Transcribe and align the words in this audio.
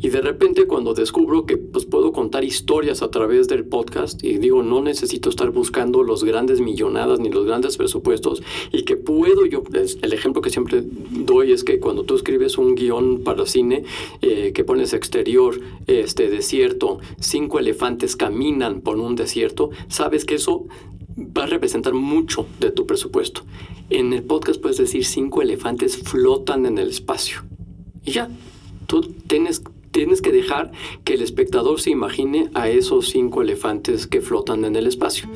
Y 0.00 0.08
de 0.08 0.20
repente 0.20 0.66
cuando 0.66 0.94
descubro 0.94 1.46
que 1.46 1.56
pues, 1.56 1.84
puedo 1.84 2.12
contar 2.12 2.44
historias 2.44 3.02
a 3.02 3.10
través 3.10 3.48
del 3.48 3.64
podcast 3.64 4.22
y 4.24 4.38
digo, 4.38 4.62
no 4.62 4.82
necesito 4.82 5.28
estar 5.28 5.50
buscando 5.50 6.02
los 6.02 6.24
grandes 6.24 6.60
millonadas 6.60 7.20
ni 7.20 7.30
los 7.30 7.46
grandes 7.46 7.76
presupuestos 7.76 8.42
y 8.72 8.82
que 8.82 8.96
puedo 8.96 9.46
yo, 9.46 9.62
el 9.72 10.12
ejemplo 10.12 10.42
que 10.42 10.50
siempre 10.50 10.82
doy 11.10 11.52
es 11.52 11.64
que 11.64 11.80
cuando 11.80 12.04
tú 12.04 12.14
escribes 12.14 12.58
un 12.58 12.74
guion 12.74 13.22
para 13.24 13.46
cine 13.46 13.84
eh, 14.22 14.52
que 14.54 14.64
pones 14.64 14.92
exterior, 14.92 15.60
este 15.86 16.28
desierto, 16.28 16.98
cinco 17.18 17.58
elefantes 17.58 18.16
caminan 18.16 18.80
por 18.80 18.98
un 18.98 19.16
desierto, 19.16 19.70
sabes 19.88 20.24
que 20.24 20.36
eso 20.36 20.66
va 21.18 21.44
a 21.44 21.46
representar 21.46 21.94
mucho 21.94 22.46
de 22.60 22.70
tu 22.70 22.86
presupuesto. 22.86 23.42
En 23.90 24.12
el 24.12 24.22
podcast 24.22 24.60
puedes 24.60 24.78
decir 24.78 25.04
cinco 25.04 25.42
elefantes 25.42 25.98
flotan 25.98 26.66
en 26.66 26.78
el 26.78 26.88
espacio. 26.88 27.42
Y 28.04 28.12
ya, 28.12 28.30
tú 28.86 29.02
tienes 29.26 29.62
tienes 29.90 30.22
que 30.22 30.32
dejar 30.32 30.72
que 31.04 31.14
el 31.14 31.22
espectador 31.22 31.80
se 31.80 31.90
imagine 31.90 32.50
a 32.54 32.68
esos 32.68 33.08
cinco 33.08 33.42
elefantes 33.42 34.06
que 34.06 34.20
flotan 34.20 34.64
en 34.64 34.76
el 34.76 34.86
espacio. 34.86 35.28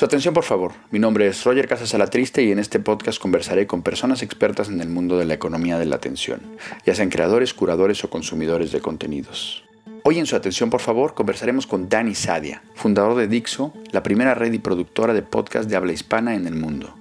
Su 0.00 0.06
atención, 0.06 0.32
por 0.32 0.44
favor. 0.44 0.72
Mi 0.90 0.98
nombre 0.98 1.26
es 1.26 1.44
Roger 1.44 1.68
Casas 1.68 1.92
Alatriste 1.92 2.42
y 2.42 2.50
en 2.50 2.58
este 2.58 2.80
podcast 2.80 3.20
conversaré 3.20 3.66
con 3.66 3.82
personas 3.82 4.22
expertas 4.22 4.70
en 4.70 4.80
el 4.80 4.88
mundo 4.88 5.18
de 5.18 5.26
la 5.26 5.34
economía 5.34 5.78
de 5.78 5.84
la 5.84 5.96
atención, 5.96 6.40
ya 6.86 6.94
sean 6.94 7.10
creadores, 7.10 7.52
curadores 7.52 8.02
o 8.02 8.08
consumidores 8.08 8.72
de 8.72 8.80
contenidos. 8.80 9.62
Hoy 10.04 10.18
en 10.18 10.24
su 10.24 10.36
atención, 10.36 10.70
por 10.70 10.80
favor, 10.80 11.12
conversaremos 11.12 11.66
con 11.66 11.90
Dani 11.90 12.14
Sadia, 12.14 12.62
fundador 12.72 13.14
de 13.14 13.28
Dixo, 13.28 13.74
la 13.92 14.02
primera 14.02 14.34
red 14.34 14.54
y 14.54 14.58
productora 14.58 15.12
de 15.12 15.20
podcast 15.20 15.68
de 15.68 15.76
habla 15.76 15.92
hispana 15.92 16.34
en 16.34 16.46
el 16.46 16.54
mundo. 16.54 16.94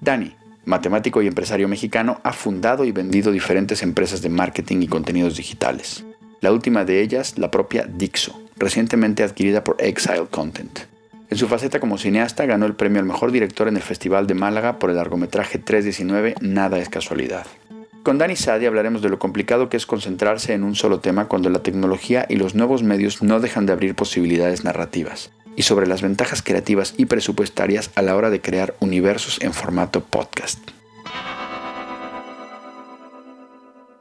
Dani, 0.00 0.34
matemático 0.64 1.20
y 1.20 1.26
empresario 1.26 1.68
mexicano, 1.68 2.22
ha 2.24 2.32
fundado 2.32 2.86
y 2.86 2.92
vendido 2.92 3.32
diferentes 3.32 3.82
empresas 3.82 4.22
de 4.22 4.30
marketing 4.30 4.80
y 4.80 4.88
contenidos 4.88 5.36
digitales. 5.36 6.06
La 6.40 6.52
última 6.52 6.86
de 6.86 7.02
ellas, 7.02 7.36
la 7.36 7.50
propia 7.50 7.84
Dixo, 7.84 8.40
recientemente 8.56 9.24
adquirida 9.24 9.62
por 9.62 9.76
Exile 9.78 10.28
Content. 10.30 10.89
En 11.30 11.38
su 11.38 11.46
faceta 11.46 11.78
como 11.78 11.96
cineasta 11.96 12.44
ganó 12.44 12.66
el 12.66 12.74
premio 12.74 12.98
al 12.98 13.06
mejor 13.06 13.30
director 13.30 13.68
en 13.68 13.76
el 13.76 13.82
Festival 13.82 14.26
de 14.26 14.34
Málaga 14.34 14.80
por 14.80 14.90
el 14.90 14.96
largometraje 14.96 15.58
319 15.58 16.34
Nada 16.40 16.78
es 16.78 16.88
casualidad. 16.88 17.46
Con 18.02 18.18
Dani 18.18 18.34
Sadi 18.34 18.66
hablaremos 18.66 19.00
de 19.00 19.10
lo 19.10 19.20
complicado 19.20 19.68
que 19.68 19.76
es 19.76 19.86
concentrarse 19.86 20.54
en 20.54 20.64
un 20.64 20.74
solo 20.74 20.98
tema 20.98 21.28
cuando 21.28 21.48
la 21.48 21.62
tecnología 21.62 22.26
y 22.28 22.34
los 22.34 22.56
nuevos 22.56 22.82
medios 22.82 23.22
no 23.22 23.38
dejan 23.38 23.64
de 23.64 23.72
abrir 23.72 23.94
posibilidades 23.94 24.64
narrativas, 24.64 25.30
y 25.54 25.62
sobre 25.62 25.86
las 25.86 26.02
ventajas 26.02 26.42
creativas 26.42 26.94
y 26.96 27.06
presupuestarias 27.06 27.92
a 27.94 28.02
la 28.02 28.16
hora 28.16 28.30
de 28.30 28.40
crear 28.40 28.74
universos 28.80 29.40
en 29.40 29.52
formato 29.52 30.02
podcast. 30.02 30.58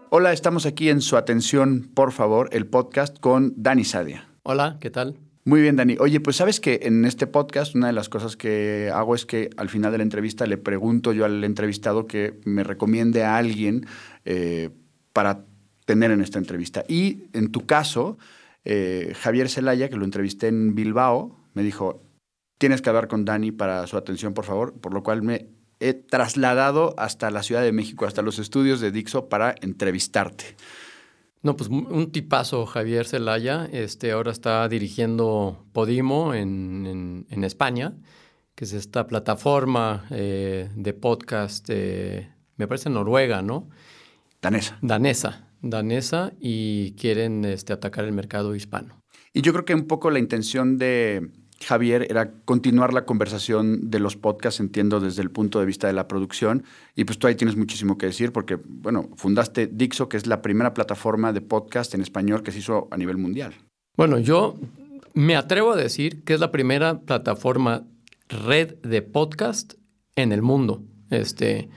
Hola, 0.09 0.33
estamos 0.33 0.65
aquí 0.65 0.89
en 0.89 1.01
su 1.01 1.15
atención, 1.15 1.91
por 1.93 2.11
favor, 2.11 2.49
el 2.53 2.65
podcast 2.65 3.19
con 3.19 3.53
Dani 3.55 3.83
Sadia. 3.83 4.29
Hola, 4.41 4.77
¿qué 4.79 4.89
tal? 4.89 5.28
Muy 5.49 5.61
bien, 5.61 5.77
Dani. 5.77 5.97
Oye, 5.99 6.19
pues 6.19 6.35
sabes 6.35 6.59
que 6.59 6.81
en 6.83 7.05
este 7.05 7.25
podcast 7.25 7.73
una 7.73 7.87
de 7.87 7.93
las 7.93 8.07
cosas 8.07 8.37
que 8.37 8.91
hago 8.93 9.15
es 9.15 9.25
que 9.25 9.49
al 9.57 9.67
final 9.67 9.91
de 9.91 9.97
la 9.97 10.03
entrevista 10.03 10.45
le 10.45 10.57
pregunto 10.57 11.11
yo 11.11 11.25
al 11.25 11.43
entrevistado 11.43 12.05
que 12.05 12.39
me 12.45 12.63
recomiende 12.63 13.23
a 13.23 13.35
alguien 13.35 13.87
eh, 14.25 14.69
para 15.11 15.47
tener 15.85 16.11
en 16.11 16.21
esta 16.21 16.37
entrevista. 16.37 16.83
Y 16.87 17.23
en 17.33 17.51
tu 17.51 17.65
caso, 17.65 18.19
eh, 18.63 19.15
Javier 19.19 19.49
Zelaya, 19.49 19.89
que 19.89 19.95
lo 19.95 20.05
entrevisté 20.05 20.49
en 20.49 20.75
Bilbao, 20.75 21.35
me 21.55 21.63
dijo, 21.63 22.03
tienes 22.59 22.83
que 22.83 22.89
hablar 22.89 23.07
con 23.07 23.25
Dani 23.25 23.51
para 23.51 23.87
su 23.87 23.97
atención, 23.97 24.35
por 24.35 24.45
favor, 24.45 24.79
por 24.79 24.93
lo 24.93 25.01
cual 25.01 25.23
me 25.23 25.47
he 25.79 25.95
trasladado 25.95 26.93
hasta 26.99 27.31
la 27.31 27.41
Ciudad 27.41 27.63
de 27.63 27.71
México, 27.71 28.05
hasta 28.05 28.21
los 28.21 28.37
estudios 28.37 28.81
de 28.81 28.91
Dixo 28.91 29.29
para 29.29 29.55
entrevistarte. 29.61 30.45
No, 31.41 31.55
pues 31.55 31.69
un 31.69 32.11
tipazo, 32.11 32.65
Javier 32.65 33.05
Zelaya. 33.05 33.65
Este, 33.71 34.11
ahora 34.11 34.31
está 34.31 34.67
dirigiendo 34.67 35.65
Podimo 35.71 36.33
en, 36.33 37.25
España, 37.43 37.93
que 38.55 38.65
es 38.65 38.73
esta 38.73 39.07
plataforma 39.07 40.05
eh, 40.09 40.69
de 40.75 40.93
podcast, 40.93 41.65
eh, 41.69 42.29
me 42.57 42.67
parece 42.67 42.89
Noruega, 42.89 43.41
¿no? 43.41 43.69
Danesa. 44.41 44.77
Danesa, 44.81 45.47
danesa, 45.61 46.33
y 46.41 46.91
quieren 46.95 47.45
este, 47.45 47.71
atacar 47.71 48.03
el 48.03 48.11
mercado 48.11 48.53
hispano. 48.53 49.01
Y 49.31 49.41
yo 49.41 49.53
creo 49.53 49.63
que 49.63 49.75
un 49.75 49.87
poco 49.87 50.09
la 50.11 50.19
intención 50.19 50.77
de, 50.77 51.29
Javier, 51.63 52.07
era 52.09 52.31
continuar 52.45 52.93
la 52.93 53.05
conversación 53.05 53.89
de 53.89 53.99
los 53.99 54.15
podcasts, 54.15 54.59
entiendo, 54.59 54.99
desde 54.99 55.21
el 55.21 55.29
punto 55.29 55.59
de 55.59 55.65
vista 55.65 55.87
de 55.87 55.93
la 55.93 56.07
producción. 56.07 56.63
Y 56.95 57.03
pues 57.03 57.19
tú 57.19 57.27
ahí 57.27 57.35
tienes 57.35 57.57
muchísimo 57.57 57.97
que 57.97 58.05
decir 58.05 58.31
porque, 58.31 58.57
bueno, 58.65 59.09
fundaste 59.15 59.67
Dixo, 59.67 60.07
que 60.07 60.17
es 60.17 60.25
la 60.25 60.41
primera 60.41 60.73
plataforma 60.73 61.33
de 61.33 61.41
podcast 61.41 61.93
en 61.93 62.01
español 62.01 62.43
que 62.43 62.51
se 62.51 62.59
hizo 62.59 62.87
a 62.91 62.97
nivel 62.97 63.17
mundial. 63.17 63.53
Bueno, 63.97 64.19
yo 64.19 64.55
me 65.13 65.35
atrevo 65.35 65.73
a 65.73 65.75
decir 65.75 66.23
que 66.23 66.33
es 66.33 66.39
la 66.39 66.51
primera 66.51 67.01
plataforma 67.01 67.85
red 68.29 68.75
de 68.83 69.01
podcast 69.01 69.73
en 70.15 70.31
el 70.31 70.41
mundo. 70.41 70.83
Este, 71.09 71.69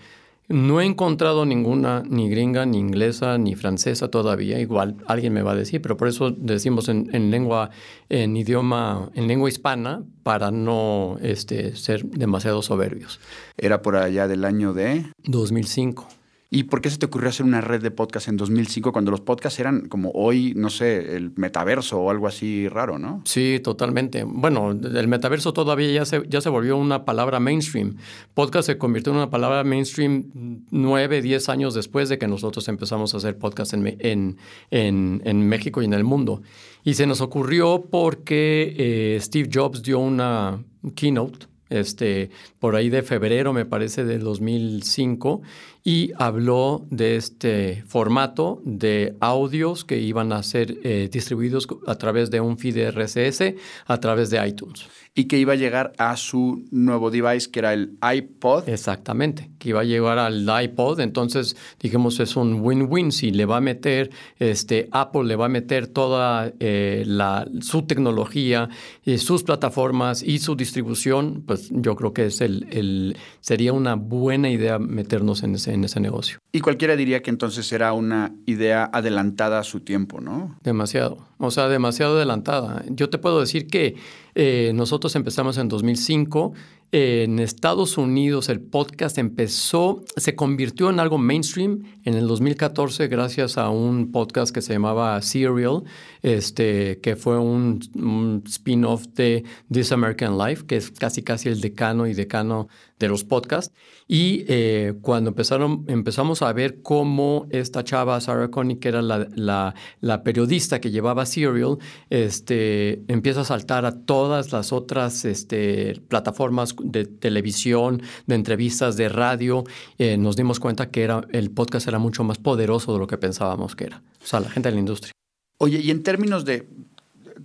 no 0.49 0.81
he 0.81 0.85
encontrado 0.85 1.47
ninguna, 1.47 2.03
ni 2.09 2.29
gringa, 2.29 2.67
ni 2.67 2.79
inglesa, 2.79 3.39
ni 3.39 3.55
francesa 3.55 4.09
todavía. 4.09 4.59
Igual 4.59 4.97
alguien 5.07 5.33
me 5.33 5.43
va 5.43 5.53
a 5.53 5.57
decir, 5.57 5.81
pero 5.81 5.97
por 5.97 6.09
eso 6.09 6.31
decimos 6.31 6.89
en, 6.89 7.31
lengua, 7.31 7.71
en 8.09 8.37
idioma, 8.37 9.11
en 9.15 9.29
lengua 9.29 9.49
hispana, 9.49 10.03
para 10.23 10.51
no 10.51 11.17
este, 11.23 11.77
ser 11.77 12.05
demasiado 12.05 12.63
soberbios. 12.63 13.21
Era 13.57 13.83
por 13.83 13.97
allá 13.97 14.29
del 14.29 14.45
año 14.45 14.73
de 14.73 15.07
2005. 15.25 16.09
¿Y 16.55 16.65
por 16.65 16.83
qué 16.83 16.91
se 16.91 16.99
te 16.99 17.07
ocurrió 17.07 17.31
hacer 17.31 17.47
una 17.47 17.63
red 17.63 17.81
de 17.81 17.91
podcast 17.91 18.29
en 18.29 18.37
2005 18.37 18.93
cuando 18.93 19.11
los 19.11 19.23
podcasts 19.23 19.59
eran 19.59 19.89
como 19.89 20.11
hoy, 20.11 20.53
no 20.55 20.69
sé, 20.69 21.17
el 21.17 21.33
metaverso 21.35 21.99
o 21.99 22.11
algo 22.11 22.27
así 22.27 22.69
raro, 22.69 22.99
¿no? 22.99 23.23
Sí, 23.25 23.59
totalmente. 23.65 24.25
Bueno, 24.25 24.73
el 24.73 25.09
metaverso 25.09 25.55
todavía 25.55 25.91
ya 25.91 26.05
se, 26.05 26.23
ya 26.29 26.43
se 26.43 26.51
volvió 26.51 26.77
una 26.77 27.07
palabra 27.07 27.41
mainstream. 27.41 27.97
Podcast 28.35 28.67
se 28.67 28.77
convirtió 28.77 29.13
en 29.13 29.17
una 29.21 29.31
palabra 29.31 29.65
mainstream 29.65 30.65
nueve, 30.71 31.23
diez 31.23 31.49
años 31.49 31.73
después 31.73 32.11
de 32.11 32.19
que 32.19 32.29
nosotros 32.29 32.69
empezamos 32.69 33.15
a 33.15 33.17
hacer 33.17 33.39
podcast 33.39 33.73
en, 33.73 33.97
en, 34.01 34.37
en, 34.71 35.23
en 35.25 35.49
México 35.49 35.81
y 35.81 35.87
en 35.87 35.95
el 35.95 36.05
mundo. 36.05 36.43
Y 36.85 36.93
se 36.93 37.07
nos 37.07 37.23
ocurrió 37.23 37.87
porque 37.91 38.75
eh, 38.77 39.19
Steve 39.23 39.49
Jobs 39.51 39.83
dio 39.83 40.01
una 40.01 40.63
keynote 40.95 41.47
este, 41.73 42.31
por 42.59 42.77
ahí 42.77 42.91
de 42.91 43.03
febrero, 43.03 43.53
me 43.53 43.65
parece, 43.65 44.05
del 44.05 44.21
2005, 44.21 45.41
y 45.85 46.13
habló 46.17 46.87
de 46.91 47.17
este 47.17 47.85
formato 47.87 48.61
de 48.65 49.17
audios 49.21 49.85
que 49.85 49.99
iban 49.99 50.33
a 50.33 50.43
ser 50.43 50.79
eh, 50.85 51.09
distribuidos 51.11 51.67
a 51.87 51.97
través 51.97 52.31
de 52.31 52.41
un 52.41 52.59
feed 52.59 52.91
RSS 52.91 53.55
a 53.87 53.99
través 53.99 54.31
de 54.31 54.47
iTunes. 54.47 54.87
Y 55.15 55.25
que 55.25 55.39
iba 55.39 55.53
a 55.53 55.57
llegar 55.57 55.93
a 55.99 56.17
su 56.17 56.65
nuevo 56.71 57.11
device, 57.11 57.51
que 57.51 57.59
era 57.59 57.75
el 57.75 57.99
iPod. 58.03 58.69
Exactamente, 58.69 59.51
que 59.59 59.71
iba 59.71 59.81
a 59.81 59.85
llegar 59.85 60.19
al 60.19 60.49
iPod. 60.65 61.01
Entonces, 61.01 61.57
dijimos, 61.81 62.19
es 62.21 62.37
un 62.37 62.61
win-win. 62.61 63.13
Si 63.13 63.31
le 63.31 63.45
va 63.45 63.59
a 63.59 63.61
meter, 63.61 64.11
este, 64.39 64.89
Apple 64.91 65.25
le 65.25 65.37
va 65.37 65.47
a 65.47 65.49
meter 65.49 65.87
toda 65.87 66.53
eh, 66.61 67.05
la, 67.07 67.47
su 67.61 67.83
tecnología, 67.83 68.69
y 69.05 69.19
sus 69.19 69.43
plataformas 69.43 70.23
y 70.23 70.39
su 70.39 70.55
distribución, 70.55 71.43
pues 71.47 71.69
yo 71.71 71.97
creo 71.97 72.13
que 72.13 72.27
es 72.27 72.41
el, 72.41 72.67
el, 72.71 73.17
sería 73.41 73.73
una 73.73 73.95
buena 73.95 74.51
idea 74.51 74.79
meternos 74.79 75.43
en 75.43 75.57
ese 75.57 75.73
en 75.73 75.85
ese 75.85 76.01
negocio. 76.01 76.39
Y 76.53 76.61
cualquiera 76.61 76.97
diría 76.97 77.23
que 77.23 77.31
entonces 77.31 77.73
era 77.73 77.93
una 77.93 78.35
idea 78.47 78.89
adelantada 78.93 79.59
a 79.59 79.65
su 79.65 79.81
tiempo, 79.81 80.21
¿no? 80.21 80.59
Demasiado, 80.63 81.27
o 81.39 81.51
sea, 81.51 81.69
demasiado 81.69 82.17
adelantada. 82.17 82.85
Yo 82.91 83.11
te 83.11 83.19
puedo 83.19 83.41
decir 83.41 83.67
que 83.67 83.97
eh, 84.35 84.73
nosotros 84.75 85.15
empezamos 85.17 85.59
en 85.59 85.69
2005 85.69 86.53
en 86.93 87.39
Estados 87.39 87.97
Unidos 87.97 88.51
el 88.51 88.61
podcast 88.61 89.17
empezó, 89.17 90.05
se 90.15 90.37
convirtió 90.37 90.91
en 90.91 91.01
algo 91.01 91.17
mainstream 91.17 91.85
en 92.05 92.13
el 92.13 92.29
2014 92.29 93.09
gracias 93.09 93.57
a 93.57 93.71
un 93.71 94.13
podcast 94.13 94.55
que 94.55 94.61
se 94.61 94.75
llamaba 94.75 95.21
Serial, 95.23 95.85
este, 96.21 97.01
que 97.01 97.17
fue 97.17 97.39
un, 97.39 98.43
spin-off 98.47 99.07
de 99.15 99.43
This 99.73 99.91
American 99.93 100.37
Life, 100.37 100.67
que 100.67 100.77
es 100.77 100.91
casi 100.91 101.23
casi 101.23 101.49
el 101.49 101.63
decano 101.63 102.07
y 102.07 102.13
decano 102.13 102.69
de 102.99 103.09
los 103.09 103.25
podcasts. 103.25 103.75
Y 104.07 104.45
eh, 104.49 104.95
cuando 105.01 105.31
empezaron, 105.31 105.85
empezamos 105.89 106.43
a 106.43 106.53
ver 106.53 106.83
cómo 106.83 107.47
esta 107.51 107.85
chava, 107.85 108.21
Sarah 108.21 108.51
Connick, 108.51 108.81
que 108.81 108.89
era 108.89 109.01
la, 109.01 109.27
la, 109.35 109.75
la 110.01 110.23
periodista 110.23 110.81
que 110.81 110.91
llevaba 110.91 111.25
Serial, 111.25 111.79
este, 112.11 113.03
empieza 113.09 113.41
a 113.41 113.45
saltar 113.45 113.87
a 113.87 114.05
todas 114.05 114.53
las 114.53 114.73
otras 114.73 115.25
este, 115.25 116.01
plataformas 116.09 116.75
de 116.85 117.05
televisión, 117.05 118.03
de 118.27 118.35
entrevistas, 118.35 118.97
de 118.97 119.09
radio. 119.09 119.65
Eh, 119.99 120.17
nos 120.17 120.37
dimos 120.37 120.61
cuenta 120.61 120.91
que 120.91 121.03
era, 121.03 121.27
el 121.31 121.51
podcast 121.51 121.89
era 121.89 121.99
mucho 121.99 122.25
más 122.25 122.39
poderoso 122.39 122.93
de 122.93 122.99
lo 122.99 123.07
que 123.07 123.19
pensábamos 123.19 123.77
que 123.77 123.85
era. 123.85 124.03
O 124.23 124.27
sea, 124.27 124.41
la 124.41 124.51
gente 124.51 124.69
de 124.69 124.75
la 124.75 124.81
industria. 124.81 125.13
Oye, 125.59 125.81
y 125.81 125.91
en 125.91 126.03
términos 126.03 126.45
de 126.45 126.69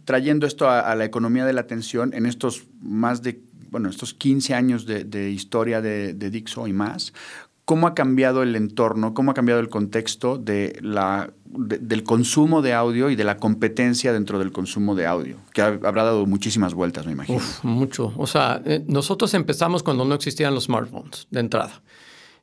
trayendo 0.06 0.48
esto 0.48 0.70
a, 0.70 0.96
la 0.96 1.06
economía 1.06 1.46
de 1.46 1.54
la 1.54 1.62
atención, 1.62 2.14
en 2.14 2.26
estos 2.26 2.64
más 2.82 3.22
de, 3.22 3.42
bueno, 3.70 3.90
estos 3.90 4.14
15 4.14 4.54
años 4.54 4.86
de, 4.86 5.30
historia 5.30 5.82
de, 5.82 6.14
de 6.14 6.30
Dixo 6.30 6.66
y 6.68 6.74
más, 6.74 7.14
¿Cómo 7.68 7.86
ha 7.86 7.96
cambiado 7.96 8.44
el 8.44 8.56
entorno, 8.56 9.14
cómo 9.14 9.32
ha 9.32 9.34
cambiado 9.34 9.60
el 9.60 9.68
contexto 9.68 10.38
de 10.38 10.80
la, 10.82 11.34
del 11.44 12.04
consumo 12.04 12.62
de 12.62 12.74
audio 12.74 13.10
y 13.10 13.18
de 13.18 13.26
la 13.26 13.36
competencia 13.36 14.14
dentro 14.14 14.40
del 14.40 14.54
consumo 14.54 14.96
de 14.96 15.06
audio? 15.06 15.36
Que 15.52 15.62
habrá 15.62 16.06
dado 16.06 16.26
muchísimas 16.26 16.74
vueltas, 16.74 17.06
me 17.06 17.12
imagino. 17.12 17.42
mucho. 17.64 18.14
O 18.16 18.26
sea, 18.26 18.62
eh, 18.64 18.86
nosotros 18.88 19.34
empezamos 19.34 19.84
cuando 19.84 20.06
no 20.06 20.16
existían 20.16 20.56
los 20.56 20.64
smartphones, 20.64 21.28
de 21.30 21.42
entrada. 21.42 21.82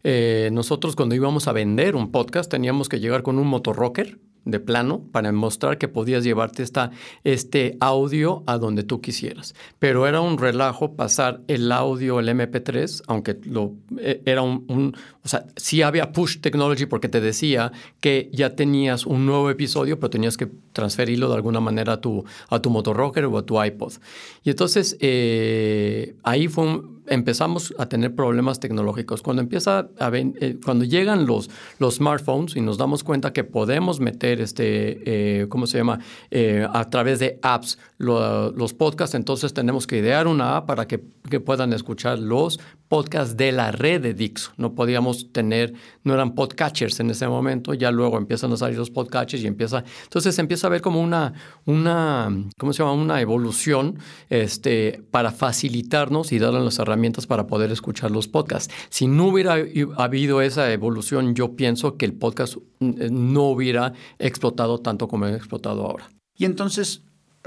Eh, 0.03 0.51
nosotros 0.53 0.95
cuando 0.95 1.15
íbamos 1.15 1.49
a 1.49 1.53
vender 1.53 1.97
un 1.97 2.11
podcast 2.11 2.51
teníamos 2.51 2.91
que 2.91 3.01
llegar 3.01 3.23
con 3.23 3.39
un 3.39 3.47
motorrocker 3.47 4.19
de 4.45 4.61
plano 4.61 5.03
para 5.13 5.33
mostrar 5.33 5.79
que 5.79 5.89
podías 5.89 6.25
llevarte 6.25 6.63
esta, 6.63 6.91
este 7.25 7.77
audio 7.81 8.43
a 8.47 8.59
donde 8.59 8.83
tú 8.83 9.01
quisieras. 9.01 9.55
Pero 9.79 10.07
era 10.07 10.21
un 10.21 10.39
relajo 10.39 10.95
pasar 10.97 11.41
el 11.49 11.73
audio, 11.73 12.21
el 12.21 12.29
MP3, 12.29 13.03
aunque 13.07 13.39
lo, 13.45 13.75
e, 13.99 14.23
era 14.25 14.43
un, 14.43 14.97
o 15.23 15.29
sea, 15.29 15.47
sí 15.57 15.83
había 15.83 16.13
push 16.13 16.41
technology 16.41 16.87
porque 16.87 17.09
te 17.09 17.21
decía 17.21 17.73
que 18.01 18.29
ya 18.33 18.55
tenías 18.55 19.07
un 19.07 19.27
nuevo 19.27 19.51
episodio, 19.51 19.99
pero 19.99 20.11
tenías 20.11 20.37
que 20.37 20.49
transferirlo 20.73 21.29
de 21.29 21.37
alguna 21.37 21.61
manera 21.61 21.95
a 21.95 22.01
tu, 22.01 22.25
a 22.49 22.61
tu 22.61 22.71
motorrocker 22.71 23.25
o 23.27 23.39
a 23.39 23.47
tu 23.47 23.63
iPod. 23.63 23.95
Y 24.43 24.51
entonces 24.51 24.97
eh, 25.01 26.17
ahí 26.23 26.49
fue 26.49 26.65
un, 26.65 27.04
empezamos 27.07 27.75
a 27.79 27.87
tener 27.87 28.15
problemas 28.15 28.61
tecnológicos. 28.61 29.23
Cuando 29.23 29.43
empieza 29.43 29.89
a 29.99 30.11
eh, 30.15 30.59
cuando 30.65 30.85
llegan 30.85 31.27
los, 31.27 31.51
los 31.79 31.97
smartphones 31.97 32.57
y 32.57 32.61
nos 32.61 32.79
damos 32.79 33.05
cuenta 33.05 33.33
que 33.33 33.45
podemos 33.45 34.01
meter 34.01 34.41
este, 34.41 35.43
eh, 35.43 35.49
¿cómo 35.49 35.67
se 35.67 35.79
llama? 35.79 35.99
Eh, 36.31 36.67
a 36.73 36.89
través 36.91 37.19
de 37.19 37.39
apps 37.43 37.79
los 37.99 38.75
podcasts, 38.75 39.15
entonces 39.15 39.55
tenemos 39.55 39.87
que 39.87 39.99
idear 39.99 40.27
una 40.27 40.57
app 40.57 40.67
para 40.67 40.87
que, 40.87 41.03
que, 41.31 41.41
puedan 41.41 41.73
escuchar 41.73 42.19
los 42.19 42.61
podcasts 42.89 43.37
de 43.37 43.51
la 43.51 43.73
red 43.73 44.03
de 44.03 44.15
Dixo. 44.15 44.53
No 44.57 44.75
podíamos 44.75 45.33
tener, 45.33 45.73
no 46.03 46.13
eran 46.13 46.35
podcatchers 46.35 47.01
en 47.01 47.11
ese 47.11 47.27
momento, 47.29 47.73
ya 47.73 47.91
luego 47.91 48.19
empiezan 48.19 48.53
a 48.53 48.57
salir 48.57 48.79
los 48.79 48.91
podcatchers 48.91 49.43
y 49.43 49.47
empieza, 49.47 49.85
entonces 50.03 50.39
empieza 50.39 50.67
a 50.67 50.71
ver 50.71 50.83
como 50.83 51.01
una, 51.01 51.33
una, 51.65 52.31
¿cómo 52.59 52.73
se 52.73 52.83
llama? 52.83 52.93
Una 52.93 53.21
evolución 53.21 53.99
este, 54.29 55.03
para 55.11 55.31
facilitarnos 55.31 56.33
y 56.33 56.39
darle 56.39 56.61
las 56.61 56.79
herramientas 56.79 56.94
herramientas 56.95 57.27
para 57.27 57.47
poder 57.47 57.73
escuchar 57.73 58.11
los 58.11 58.29
podcasts. 58.29 58.73
Si 58.89 59.07
no 59.07 59.27
hubiera 59.27 59.57
habido 59.97 60.41
esa 60.41 60.73
evolución, 60.73 61.35
yo 61.35 61.57
pienso 61.57 61.97
que 61.97 62.07
el 62.07 62.15
podcast 62.15 62.57
mm, 62.79 62.93
no 63.11 63.49
hubiera 63.51 63.93
explotado 64.19 64.79
tanto 64.79 65.09
como 65.09 65.25
ha 65.25 65.35
explotado 65.35 65.85
ahora. 65.85 66.09
Y 66.37 66.45
entonces, 66.45 67.03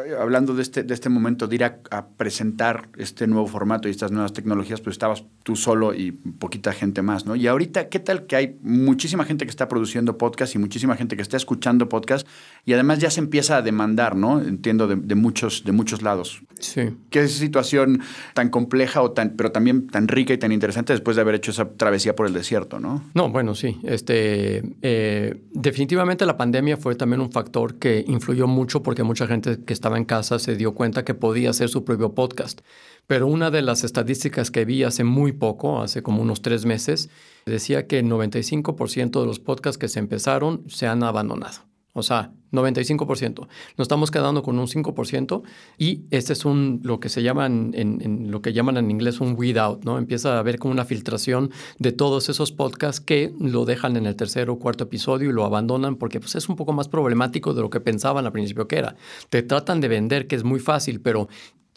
eh, 0.05 0.15
hablando 0.19 0.53
de 0.53 0.61
este, 0.61 0.83
de 0.83 0.93
este 0.93 1.09
momento 1.09 1.47
de 1.47 1.55
ir 1.55 1.63
a, 1.63 2.07
presentar 2.17 2.89
este 2.97 3.25
nuevo 3.25 3.47
formato 3.47 3.87
y 3.87 3.91
estas 3.91 4.11
nuevas 4.11 4.33
tecnologías, 4.33 4.81
pues 4.81 4.95
estabas 4.95 5.23
tú 5.43 5.55
solo 5.55 5.93
y 5.93 6.11
poquita 6.11 6.73
gente 6.73 7.01
más, 7.01 7.25
¿no? 7.25 7.35
Y 7.35 7.47
ahorita, 7.47 7.89
¿qué 7.89 7.99
tal 7.99 8.25
que 8.27 8.35
hay 8.35 8.59
muchísima 8.61 9.23
gente 9.23 9.45
que 9.45 9.49
está 9.49 9.67
produciendo 9.67 10.17
podcast 10.17 10.55
y 10.55 10.59
muchísima 10.59 10.95
gente 10.95 11.15
que 11.15 11.21
está 11.21 11.37
escuchando 11.37 11.89
podcast 11.89 12.27
y 12.65 12.73
además 12.73 12.99
ya 12.99 13.09
se 13.09 13.21
empieza 13.21 13.57
a 13.57 13.61
demandar, 13.61 14.15
¿no? 14.15 14.41
Entiendo, 14.41 14.87
de, 14.87 15.15
muchos, 15.15 15.63
de 15.63 15.71
muchos 15.71 16.01
lados. 16.01 16.41
Sí. 16.59 16.89
Qué 17.09 17.27
situación 17.27 18.01
tan 18.33 18.49
compleja, 18.49 19.01
o 19.01 19.11
tan, 19.11 19.31
pero 19.31 19.51
también 19.51 19.87
tan 19.87 20.07
rica 20.07 20.33
y 20.33 20.37
tan 20.37 20.51
interesante 20.51 20.93
después 20.93 21.15
de 21.15 21.21
haber 21.21 21.35
hecho 21.35 21.51
esa 21.51 21.69
travesía 21.69 22.15
por 22.15 22.27
el 22.27 22.33
desierto, 22.33 22.79
¿no? 22.79 23.03
No, 23.13 23.29
bueno, 23.29 23.55
sí. 23.55 23.79
Este, 23.83 24.63
eh, 24.81 25.35
definitivamente 25.51 26.25
la 26.25 26.37
pandemia 26.37 26.77
fue 26.77 26.95
también 26.95 27.21
un 27.21 27.31
factor 27.31 27.75
que 27.75 28.03
influyó 28.07 28.47
mucho 28.47 28.83
porque 28.83 29.03
mucha 29.03 29.27
gente 29.27 29.59
que 29.65 29.73
estaba 29.73 29.97
en 29.97 30.05
casa 30.05 30.39
se 30.39 30.55
dio 30.55 30.73
cuenta 30.73 31.03
que 31.03 31.13
podía 31.13 31.49
hacer 31.51 31.69
su 31.69 31.83
propio 31.83 32.13
podcast. 32.13 32.61
Pero 33.07 33.27
una 33.27 33.51
de 33.51 33.61
las 33.61 33.83
estadísticas 33.83 34.51
que 34.51 34.65
vi 34.65 34.83
hace 34.83 35.03
muy 35.03 35.31
poco, 35.31 35.81
hace 35.81 36.03
como 36.03 36.21
unos 36.21 36.41
tres 36.41 36.65
meses, 36.65 37.09
decía 37.45 37.87
que 37.87 37.99
el 37.99 38.07
95% 38.07 39.21
de 39.21 39.25
los 39.25 39.39
podcasts 39.39 39.77
que 39.77 39.87
se 39.87 39.99
empezaron 39.99 40.63
se 40.67 40.87
han 40.87 41.03
abandonado. 41.03 41.66
O 41.97 42.03
sea, 42.03 42.31
95%. 42.51 43.39
Nos 43.39 43.49
estamos 43.77 44.11
quedando 44.11 44.43
con 44.43 44.59
un 44.59 44.67
5% 44.67 45.41
y 45.77 46.01
este 46.11 46.33
es 46.33 46.45
un, 46.45 46.79
lo 46.83 46.99
que 46.99 47.09
se 47.09 47.23
llama 47.23 47.45
en, 47.45 48.31
lo 48.31 48.41
que 48.41 48.53
llaman 48.53 48.77
en 48.77 48.91
inglés 48.91 49.19
un 49.19 49.35
weed 49.37 49.57
out, 49.57 49.83
¿no? 49.83 49.97
Empieza 49.97 50.35
a 50.35 50.39
haber 50.39 50.59
como 50.59 50.73
una 50.73 50.85
filtración 50.85 51.51
de 51.79 51.91
todos 51.91 52.29
esos 52.29 52.51
podcasts 52.51 53.01
que 53.01 53.33
lo 53.39 53.65
dejan 53.65 53.97
en 53.97 54.05
el 54.05 54.15
tercer 54.15 54.49
o 54.49 54.59
cuarto 54.59 54.85
episodio 54.85 55.29
y 55.29 55.33
lo 55.33 55.45
abandonan 55.45 55.95
porque 55.95 56.19
pues, 56.19 56.35
es 56.35 56.47
un 56.49 56.55
poco 56.55 56.73
más 56.73 56.87
problemático 56.87 57.53
de 57.53 57.61
lo 57.61 57.69
que 57.69 57.79
pensaban 57.79 58.25
al 58.25 58.31
principio 58.31 58.67
que 58.67 58.77
era. 58.77 58.95
Te 59.29 59.43
tratan 59.43 59.81
de 59.81 59.87
vender 59.87 60.27
que 60.27 60.35
es 60.35 60.43
muy 60.43 60.59
fácil, 60.59 61.01
pero 61.01 61.27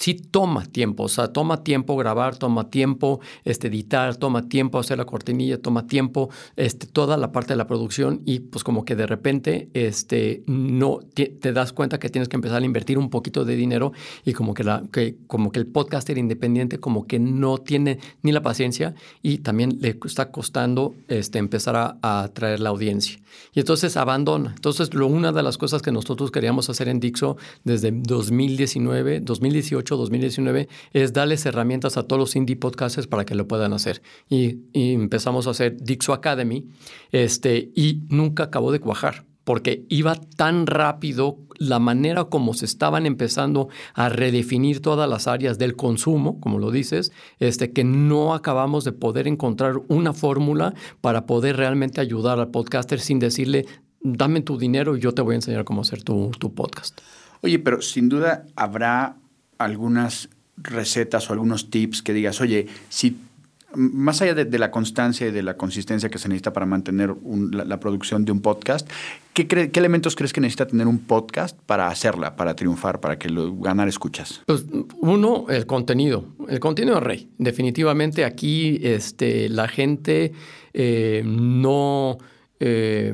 sí 0.00 0.14
toma 0.14 0.64
tiempo, 0.64 1.04
o 1.04 1.08
sea, 1.08 1.28
toma 1.28 1.62
tiempo 1.62 1.94
grabar, 1.94 2.36
toma 2.36 2.70
tiempo 2.70 3.20
este, 3.44 3.68
editar, 3.68 4.16
toma 4.16 4.48
tiempo 4.48 4.78
hacer 4.78 4.96
la 4.96 5.04
cortinilla, 5.04 5.60
toma 5.60 5.86
tiempo 5.86 6.30
este, 6.56 6.86
toda 6.86 7.18
la 7.18 7.32
parte 7.32 7.52
de 7.52 7.58
la 7.58 7.66
producción 7.66 8.22
y 8.24 8.40
pues 8.40 8.64
como 8.64 8.86
que 8.86 8.96
de 8.96 9.06
repente 9.06 9.68
este, 9.74 10.42
no 10.46 11.00
te, 11.12 11.52
das 11.52 11.74
cuenta 11.74 11.98
que 11.98 12.08
tienes 12.08 12.30
que 12.30 12.36
empezar 12.36 12.62
a 12.62 12.64
invertir 12.64 12.96
un 12.96 13.10
poquito 13.10 13.44
de 13.44 13.56
dinero 13.56 13.92
y 14.24 14.32
como 14.32 14.54
que, 14.54 14.64
la, 14.64 14.82
que, 14.90 15.16
como 15.26 15.52
que 15.52 15.58
el 15.58 15.66
podcaster 15.66 16.16
independiente 16.16 16.80
como 16.80 17.06
que 17.06 17.18
no 17.18 17.58
tiene 17.58 17.98
ni 18.22 18.32
la 18.32 18.40
paciencia 18.40 18.94
y 19.20 19.38
también 19.38 19.80
le 19.82 19.98
está 20.06 20.30
costando 20.30 20.94
este, 21.08 21.38
empezar 21.38 21.76
a, 21.76 21.98
a 22.00 22.22
atraer 22.22 22.60
la 22.60 22.70
audiencia. 22.70 23.20
Y 23.52 23.60
entonces 23.60 23.96
abandona. 23.96 24.52
Entonces, 24.54 24.94
lo, 24.94 25.06
una 25.06 25.32
de 25.32 25.42
las 25.42 25.58
cosas 25.58 25.82
que 25.82 25.92
nosotros 25.92 26.30
queríamos 26.30 26.70
hacer 26.70 26.88
en 26.88 27.00
Dixo 27.00 27.36
desde 27.64 27.90
2019, 27.92 29.20
2018, 29.20 29.89
2019, 29.96 30.68
es 30.92 31.12
darles 31.12 31.46
herramientas 31.46 31.96
a 31.96 32.04
todos 32.04 32.20
los 32.20 32.36
indie 32.36 32.56
podcasters 32.56 33.06
para 33.06 33.24
que 33.24 33.34
lo 33.34 33.46
puedan 33.46 33.72
hacer. 33.72 34.02
Y, 34.28 34.58
empezamos 34.72 35.46
a 35.46 35.50
hacer 35.50 35.76
Dixo 35.80 36.12
Academy 36.12 36.66
este, 37.12 37.70
y 37.74 38.02
nunca 38.08 38.44
acabó 38.44 38.72
de 38.72 38.80
cuajar 38.80 39.24
porque 39.44 39.84
iba 39.88 40.14
tan 40.14 40.66
rápido 40.66 41.38
la 41.56 41.78
manera 41.78 42.24
como 42.24 42.54
se 42.54 42.66
estaban 42.66 43.04
empezando 43.04 43.68
a 43.94 44.08
redefinir 44.08 44.80
todas 44.80 45.10
las 45.10 45.26
áreas 45.26 45.58
del 45.58 45.74
consumo, 45.76 46.40
como 46.40 46.58
lo 46.58 46.70
dices, 46.70 47.10
este, 47.38 47.72
que 47.72 47.82
no 47.82 48.34
acabamos 48.34 48.84
de 48.84 48.92
poder 48.92 49.26
encontrar 49.26 49.74
una 49.88 50.12
fórmula 50.12 50.74
para 51.00 51.26
poder 51.26 51.56
realmente 51.56 52.00
ayudar 52.00 52.38
al 52.38 52.52
podcaster 52.52 53.00
sin 53.00 53.18
decirle, 53.18 53.66
dame 54.00 54.40
tu 54.40 54.56
dinero 54.56 54.96
y 54.96 55.00
yo 55.00 55.12
te 55.12 55.22
voy 55.22 55.32
a 55.32 55.36
enseñar 55.36 55.64
cómo 55.64 55.80
hacer 55.82 56.02
tu, 56.02 56.30
tu 56.38 56.54
podcast. 56.54 57.00
Oye, 57.42 57.58
pero 57.58 57.82
sin 57.82 58.08
duda 58.08 58.46
habrá 58.54 59.16
algunas 59.60 60.30
recetas 60.56 61.30
o 61.30 61.32
algunos 61.32 61.70
tips 61.70 62.02
que 62.02 62.12
digas, 62.12 62.40
oye, 62.40 62.66
si 62.88 63.16
más 63.74 64.20
allá 64.20 64.34
de, 64.34 64.58
la 64.58 64.70
constancia 64.72 65.28
y 65.28 65.30
de 65.30 65.42
la 65.42 65.56
consistencia 65.56 66.08
que 66.08 66.18
se 66.18 66.28
necesita 66.28 66.52
para 66.52 66.66
mantener 66.66 67.14
la, 67.52 67.78
producción 67.78 68.24
de 68.24 68.32
un 68.32 68.40
podcast, 68.40 68.90
¿qué, 69.32 69.46
¿qué, 69.46 69.70
elementos 69.74 70.16
crees 70.16 70.32
que 70.32 70.40
necesita 70.40 70.66
tener 70.66 70.88
un 70.88 70.98
podcast 70.98 71.56
para 71.66 71.86
hacerla, 71.86 72.34
para 72.34 72.56
triunfar, 72.56 73.00
para 73.00 73.16
que 73.16 73.28
ganar 73.60 73.86
escuchas? 73.86 74.42
Pues 74.46 74.64
uno, 75.00 75.46
el 75.48 75.66
contenido. 75.66 76.24
El 76.48 76.58
contenido 76.58 76.98
es 76.98 77.02
rey. 77.04 77.30
Definitivamente 77.38 78.24
aquí 78.24 78.80
este, 78.82 79.48
la 79.48 79.68
gente 79.68 80.32
eh, 80.72 81.22
no, 81.24 82.18
eh, 82.58 83.12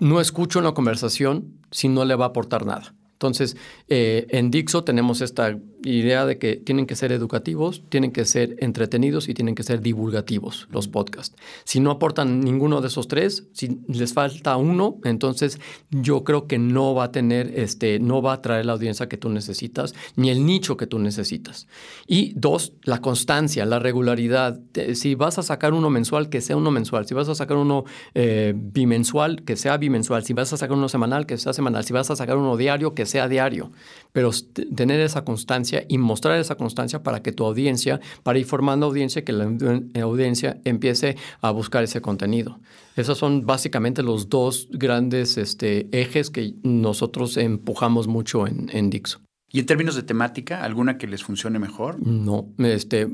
no 0.00 0.20
escucha 0.20 0.58
una 0.58 0.72
conversación 0.72 1.54
si 1.70 1.88
no 1.88 2.04
le 2.04 2.14
va 2.14 2.26
a 2.26 2.28
aportar 2.28 2.66
nada. 2.66 2.94
Entonces, 3.18 3.56
eh, 3.88 4.28
en 4.30 4.52
Dixo 4.52 4.84
tenemos 4.84 5.22
esta 5.22 5.58
idea 5.84 6.26
de 6.26 6.38
que 6.38 6.56
tienen 6.56 6.86
que 6.86 6.96
ser 6.96 7.12
educativos, 7.12 7.82
tienen 7.88 8.12
que 8.12 8.24
ser 8.24 8.56
entretenidos 8.58 9.28
y 9.28 9.34
tienen 9.34 9.54
que 9.54 9.62
ser 9.62 9.80
divulgativos 9.80 10.68
los 10.70 10.88
podcasts. 10.88 11.36
Si 11.64 11.80
no 11.80 11.90
aportan 11.90 12.40
ninguno 12.40 12.80
de 12.80 12.88
esos 12.88 13.08
tres, 13.08 13.48
si 13.52 13.80
les 13.88 14.12
falta 14.12 14.56
uno, 14.56 14.98
entonces 15.04 15.60
yo 15.90 16.24
creo 16.24 16.46
que 16.46 16.58
no 16.58 16.94
va 16.94 17.04
a 17.04 17.12
tener, 17.12 17.52
este, 17.58 17.98
no 17.98 18.22
va 18.22 18.34
a 18.34 18.42
traer 18.42 18.66
la 18.66 18.72
audiencia 18.72 19.08
que 19.08 19.16
tú 19.16 19.28
necesitas, 19.28 19.94
ni 20.16 20.30
el 20.30 20.44
nicho 20.44 20.76
que 20.76 20.86
tú 20.86 20.98
necesitas. 20.98 21.68
Y 22.06 22.32
dos, 22.34 22.72
la 22.82 23.00
constancia, 23.00 23.64
la 23.66 23.78
regularidad. 23.78 24.60
Si 24.94 25.14
vas 25.14 25.38
a 25.38 25.42
sacar 25.42 25.72
uno 25.72 25.90
mensual, 25.90 26.28
que 26.28 26.40
sea 26.40 26.56
uno 26.56 26.70
mensual. 26.70 27.06
Si 27.06 27.14
vas 27.14 27.28
a 27.28 27.34
sacar 27.34 27.56
uno 27.56 27.84
eh, 28.14 28.54
bimensual, 28.56 29.42
que 29.44 29.56
sea 29.56 29.76
bimensual. 29.76 30.24
Si 30.24 30.32
vas 30.32 30.52
a 30.52 30.56
sacar 30.56 30.76
uno 30.76 30.88
semanal, 30.88 31.26
que 31.26 31.38
sea 31.38 31.52
semanal. 31.52 31.84
Si 31.84 31.92
vas 31.92 32.10
a 32.10 32.16
sacar 32.16 32.36
uno 32.36 32.56
diario, 32.56 32.94
que 32.94 33.06
sea 33.06 33.28
diario. 33.28 33.72
Pero 34.12 34.30
tener 34.74 35.00
esa 35.00 35.24
constancia 35.24 35.67
constancia 35.68 35.86
y 35.88 35.98
mostrar 35.98 36.38
esa 36.38 36.56
constancia 36.56 37.02
para 37.02 37.22
que 37.22 37.32
tu 37.32 37.44
audiencia, 37.44 38.00
para 38.22 38.38
ir 38.38 38.46
formando 38.46 38.86
audiencia, 38.86 39.24
que 39.24 39.32
la 39.32 40.02
audiencia 40.02 40.60
empiece 40.64 41.16
a 41.40 41.50
buscar 41.50 41.84
ese 41.84 42.00
contenido. 42.00 42.58
Esos 42.96 43.18
son 43.18 43.44
básicamente 43.46 44.02
los 44.02 44.28
dos 44.28 44.68
grandes 44.70 45.36
este, 45.36 45.88
ejes 45.92 46.30
que 46.30 46.54
nosotros 46.62 47.36
empujamos 47.36 48.08
mucho 48.08 48.46
en, 48.46 48.68
en 48.72 48.90
Dixo. 48.90 49.20
¿Y 49.50 49.60
en 49.60 49.66
términos 49.66 49.94
de 49.94 50.02
temática, 50.02 50.62
alguna 50.62 50.98
que 50.98 51.06
les 51.06 51.22
funcione 51.22 51.58
mejor? 51.58 51.96
No, 52.00 52.48
este, 52.58 53.06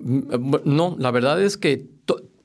no, 0.65 0.97
la 0.99 1.11
verdad 1.13 1.41
es 1.41 1.57
que 1.57 1.87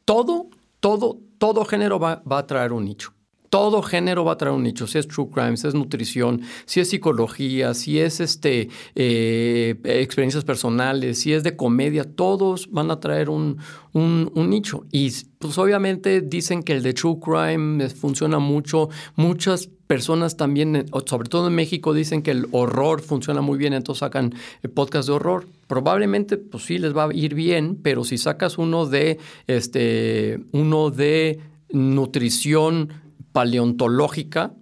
todo, 0.05 0.49
todo, 0.79 1.19
todo 1.39 1.65
género 1.65 1.99
va, 1.99 2.21
va 2.23 2.39
a 2.39 2.45
traer 2.45 2.71
un 2.71 2.85
nicho 2.85 3.13
todo 3.49 3.81
género 3.81 4.23
va 4.23 4.33
a 4.33 4.37
traer 4.37 4.55
un 4.55 4.63
nicho, 4.63 4.87
si 4.87 4.97
es 4.97 5.07
true 5.07 5.29
crime, 5.31 5.57
si 5.57 5.67
es 5.67 5.73
nutrición, 5.73 6.41
si 6.65 6.79
es 6.79 6.89
psicología, 6.89 7.73
si 7.73 7.99
es 7.99 8.19
este, 8.19 8.69
eh, 8.95 9.75
experiencias 9.83 10.43
personales, 10.43 11.19
si 11.19 11.33
es 11.33 11.43
de 11.43 11.55
comedia, 11.55 12.03
todos 12.03 12.69
van 12.71 12.91
a 12.91 12.99
traer 12.99 13.29
un, 13.29 13.57
un, 13.93 14.49
nicho. 14.49 14.85
Y 14.91 15.11
pues 15.39 15.57
obviamente 15.57 16.21
dicen 16.21 16.63
que 16.63 16.73
el 16.73 16.83
de 16.83 16.93
true 16.93 17.19
crime 17.19 17.89
funciona 17.89 18.39
mucho, 18.39 18.89
muchas 19.15 19.69
personas 19.87 20.37
también, 20.37 20.85
sobre 21.05 21.29
todo 21.29 21.47
en 21.47 21.55
México, 21.55 21.93
dicen 21.93 22.21
que 22.21 22.31
el 22.31 22.47
horror 22.51 23.01
funciona 23.01 23.41
muy 23.41 23.57
bien, 23.57 23.73
entonces 23.73 23.99
sacan 24.01 24.35
podcast 24.75 25.07
de 25.07 25.15
horror. 25.15 25.47
Probablemente, 25.65 26.37
pues 26.37 26.65
sí, 26.65 26.77
les 26.77 26.95
va 26.95 27.05
a 27.05 27.13
ir 27.13 27.33
bien, 27.33 27.79
pero 27.81 28.03
si 28.03 28.19
sacas 28.19 28.59
uno 28.59 28.85
de, 28.85 29.17
este, 29.47 30.41
uno 30.51 30.91
de 30.91 31.39
nutrición, 31.71 32.89
paleontológica, 33.31 34.53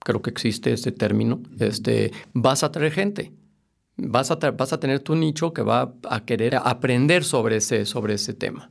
creo 0.00 0.22
que 0.22 0.30
existe 0.30 0.72
ese 0.72 0.92
término, 0.92 1.42
este, 1.58 2.12
vas 2.32 2.62
a 2.62 2.70
traer 2.70 2.92
gente. 2.92 3.32
Vas 3.98 4.30
a, 4.30 4.36
vas 4.36 4.72
a 4.72 4.80
tener 4.80 5.00
tu 5.00 5.16
nicho 5.16 5.52
que 5.54 5.62
va 5.62 5.94
a 6.08 6.24
querer 6.24 6.56
aprender 6.56 7.24
sobre 7.24 7.56
ese, 7.56 7.86
sobre 7.86 8.14
ese 8.14 8.34
tema. 8.34 8.70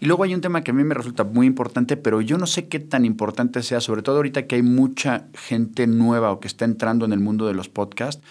Y 0.00 0.06
luego 0.06 0.24
hay 0.24 0.34
un 0.34 0.40
tema 0.40 0.62
que 0.62 0.70
a 0.70 0.74
mí 0.74 0.84
me 0.84 0.94
resulta 0.94 1.24
muy 1.24 1.46
importante, 1.46 1.96
pero 1.96 2.20
yo 2.20 2.38
no 2.38 2.46
sé 2.46 2.68
qué 2.68 2.80
tan 2.80 3.04
importante 3.04 3.62
sea, 3.62 3.80
sobre 3.80 4.02
todo 4.02 4.16
ahorita 4.16 4.46
que 4.46 4.56
hay 4.56 4.62
mucha 4.62 5.28
gente 5.34 5.86
nueva 5.86 6.32
o 6.32 6.40
que 6.40 6.48
está 6.48 6.64
entrando 6.64 7.04
en 7.04 7.12
el 7.12 7.20
mundo 7.20 7.46
de 7.46 7.54
los 7.54 7.68
podcasts, 7.68 8.22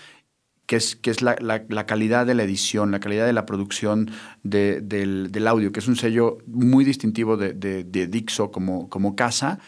que 0.66 0.78
es, 0.78 0.96
que 0.96 1.12
es 1.12 1.22
la, 1.22 1.36
calidad 1.86 2.26
de 2.26 2.34
la 2.34 2.44
edición, 2.44 2.92
la 2.92 3.00
calidad 3.00 3.26
de 3.26 3.34
la 3.34 3.46
producción 3.46 4.10
del, 4.44 5.48
audio, 5.48 5.72
que 5.72 5.80
es 5.80 5.88
un 5.88 5.96
sello 5.96 6.40
muy 6.48 6.86
distintivo 6.86 7.38
de, 7.38 7.54
de 7.54 8.08
Dixo 8.08 8.52
como, 8.52 8.90
como 8.90 9.16
casa 9.16 9.60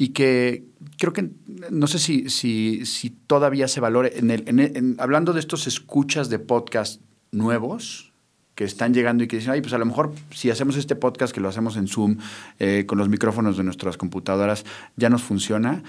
y 0.00 0.08
que 0.08 0.64
creo 0.96 1.12
que 1.12 1.28
no 1.70 1.86
sé 1.86 1.98
si, 1.98 2.30
si, 2.30 2.86
si 2.86 3.10
todavía 3.10 3.68
se 3.68 3.80
valore. 3.80 4.14
En 4.16 4.30
el, 4.30 4.96
hablando 4.98 5.34
de 5.34 5.40
estos 5.40 5.66
escuchas 5.66 6.30
de 6.30 6.38
podcast 6.38 7.02
nuevos 7.32 8.10
que 8.54 8.64
están 8.64 8.94
llegando 8.94 9.24
y 9.24 9.28
que 9.28 9.36
dicen, 9.36 9.52
ay, 9.52 9.60
pues 9.60 9.74
a 9.74 9.78
lo 9.78 9.84
mejor 9.84 10.14
si 10.30 10.48
hacemos 10.48 10.76
este 10.76 10.96
podcast 10.96 11.34
que 11.34 11.42
lo 11.42 11.50
hacemos 11.50 11.76
en 11.76 11.86
Zoom 11.86 12.16
eh, 12.58 12.84
con 12.86 12.96
los 12.96 13.10
micrófonos 13.10 13.58
de 13.58 13.62
nuestras 13.62 13.98
computadoras 13.98 14.64
ya 14.96 15.10
nos 15.10 15.22
funciona 15.22 15.82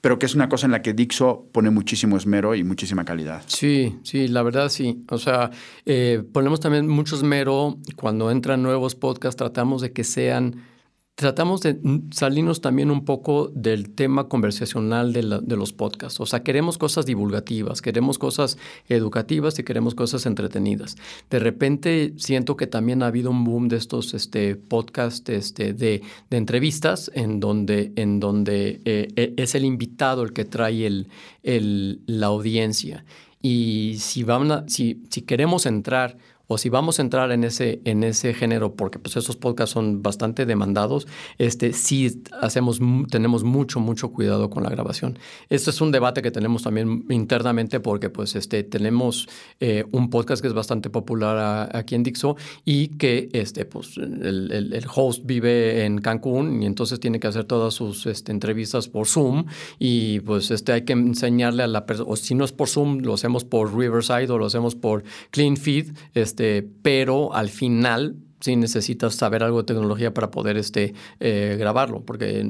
pero 0.00 0.18
que 0.18 0.26
es 0.26 0.34
una 0.34 0.48
cosa 0.48 0.66
en 0.66 0.72
la 0.72 0.82
que 0.82 0.94
Dixo 0.94 1.46
pone 1.52 1.70
muchísimo 1.70 2.16
esmero 2.16 2.56
y 2.56 2.64
muchísima 2.64 3.04
calidad. 3.04 3.42
Sí, 3.46 4.00
sí, 4.02 4.26
la 4.26 4.42
verdad 4.42 4.68
sí. 4.68 5.04
O 5.08 5.18
sea, 5.18 5.50
eh, 5.86 6.24
ponemos 6.32 6.58
también 6.58 6.88
mucho 6.88 7.14
esmero 7.14 7.78
cuando 7.94 8.32
entran 8.32 8.64
nuevos 8.64 8.96
podcasts, 8.96 9.36
tratamos 9.36 9.80
de 9.80 9.92
que 9.92 10.02
sean 10.02 10.71
tratamos 11.14 11.60
de 11.60 11.78
salirnos 12.10 12.60
también 12.60 12.90
un 12.90 13.04
poco 13.04 13.48
del 13.54 13.94
tema 13.94 14.28
conversacional 14.28 15.12
de, 15.12 15.22
los 15.22 15.72
podcasts. 15.72 16.20
O 16.20 16.26
sea, 16.26 16.42
queremos 16.42 16.78
cosas 16.78 17.06
divulgativas, 17.06 17.82
queremos 17.82 18.18
cosas 18.18 18.56
educativas 18.88 19.58
y 19.58 19.62
queremos 19.62 19.94
cosas 19.94 20.26
entretenidas. 20.26 20.96
De 21.30 21.38
repente 21.38 22.14
siento 22.16 22.56
que 22.56 22.66
también 22.66 23.02
ha 23.02 23.08
habido 23.08 23.30
un 23.30 23.44
boom 23.44 23.68
de 23.68 23.76
estos 23.76 24.14
este, 24.14 24.56
podcasts 24.56 25.28
este, 25.28 25.74
de, 25.74 26.02
entrevistas 26.30 27.10
en 27.14 27.40
donde, 27.40 27.92
eh, 27.96 29.08
e, 29.16 29.34
es 29.36 29.54
el 29.54 29.64
invitado 29.64 30.22
el 30.22 30.32
que 30.32 30.44
trae 30.44 31.06
la 31.42 32.26
audiencia. 32.26 33.04
Y 33.42 33.96
si, 33.98 34.22
vamos 34.22 34.62
si, 34.68 35.02
si 35.10 35.22
queremos 35.22 35.66
entrar 35.66 36.16
si 36.58 36.68
vamos 36.68 36.98
a 36.98 37.02
entrar 37.02 37.30
en 37.32 37.44
ese, 37.44 37.80
en 37.84 38.04
ese 38.04 38.34
género, 38.34 38.74
porque 38.74 38.98
pues 38.98 39.16
esos 39.16 39.36
podcasts 39.36 39.72
son 39.72 40.02
bastante 40.02 40.46
demandados, 40.46 41.06
este, 41.38 41.72
sí 41.72 42.22
hacemos, 42.40 42.80
tenemos 43.10 43.44
mucho, 43.44 43.80
mucho 43.80 44.10
cuidado 44.10 44.50
con 44.50 44.62
la 44.62 44.70
grabación. 44.70 45.18
Este 45.48 45.70
es 45.70 45.80
un 45.80 45.92
debate 45.92 46.22
que 46.22 46.30
tenemos 46.30 46.62
también 46.62 47.04
internamente 47.08 47.80
porque 47.80 48.10
pues 48.10 48.34
este, 48.36 48.62
tenemos 48.64 49.28
eh, 49.60 49.84
un 49.92 50.10
podcast 50.10 50.42
que 50.42 50.48
es 50.48 50.54
bastante 50.54 50.90
popular 50.90 51.70
aquí 51.74 51.94
en 51.94 52.02
Dixo 52.02 52.36
y 52.64 52.88
que 52.88 53.28
este, 53.32 53.64
pues, 53.64 53.96
el, 53.96 54.50
el, 54.52 54.84
host 54.94 55.22
vive 55.24 55.84
en 55.84 56.00
Cancún 56.00 56.62
y 56.62 56.66
entonces 56.66 57.00
tiene 57.00 57.20
que 57.20 57.26
hacer 57.26 57.44
todas 57.44 57.74
sus 57.74 58.06
este, 58.06 58.32
entrevistas 58.32 58.88
por 58.88 59.06
Zoom 59.06 59.46
y 59.78 60.20
pues 60.20 60.50
este, 60.50 60.72
hay 60.72 60.82
que 60.82 60.92
enseñarle 60.92 61.62
a 61.62 61.66
la 61.66 61.86
persona, 61.86 62.10
o 62.10 62.16
si 62.16 62.34
no 62.34 62.44
es 62.44 62.52
por 62.52 62.68
Zoom, 62.68 62.98
lo 62.98 63.14
hacemos 63.14 63.44
por 63.44 63.76
Riverside 63.76 64.30
o 64.30 64.38
lo 64.38 64.46
hacemos 64.46 64.74
por 64.74 65.04
Clean 65.30 65.56
Feed, 65.56 65.92
este, 66.14 66.41
pero 66.82 67.34
al 67.34 67.48
final 67.48 68.16
sí 68.42 68.56
necesitas 68.56 69.14
saber 69.14 69.42
algo 69.42 69.58
de 69.58 69.64
tecnología 69.64 70.12
para 70.12 70.30
poder 70.30 70.56
este, 70.56 70.94
eh, 71.20 71.56
grabarlo, 71.58 72.04
porque 72.04 72.44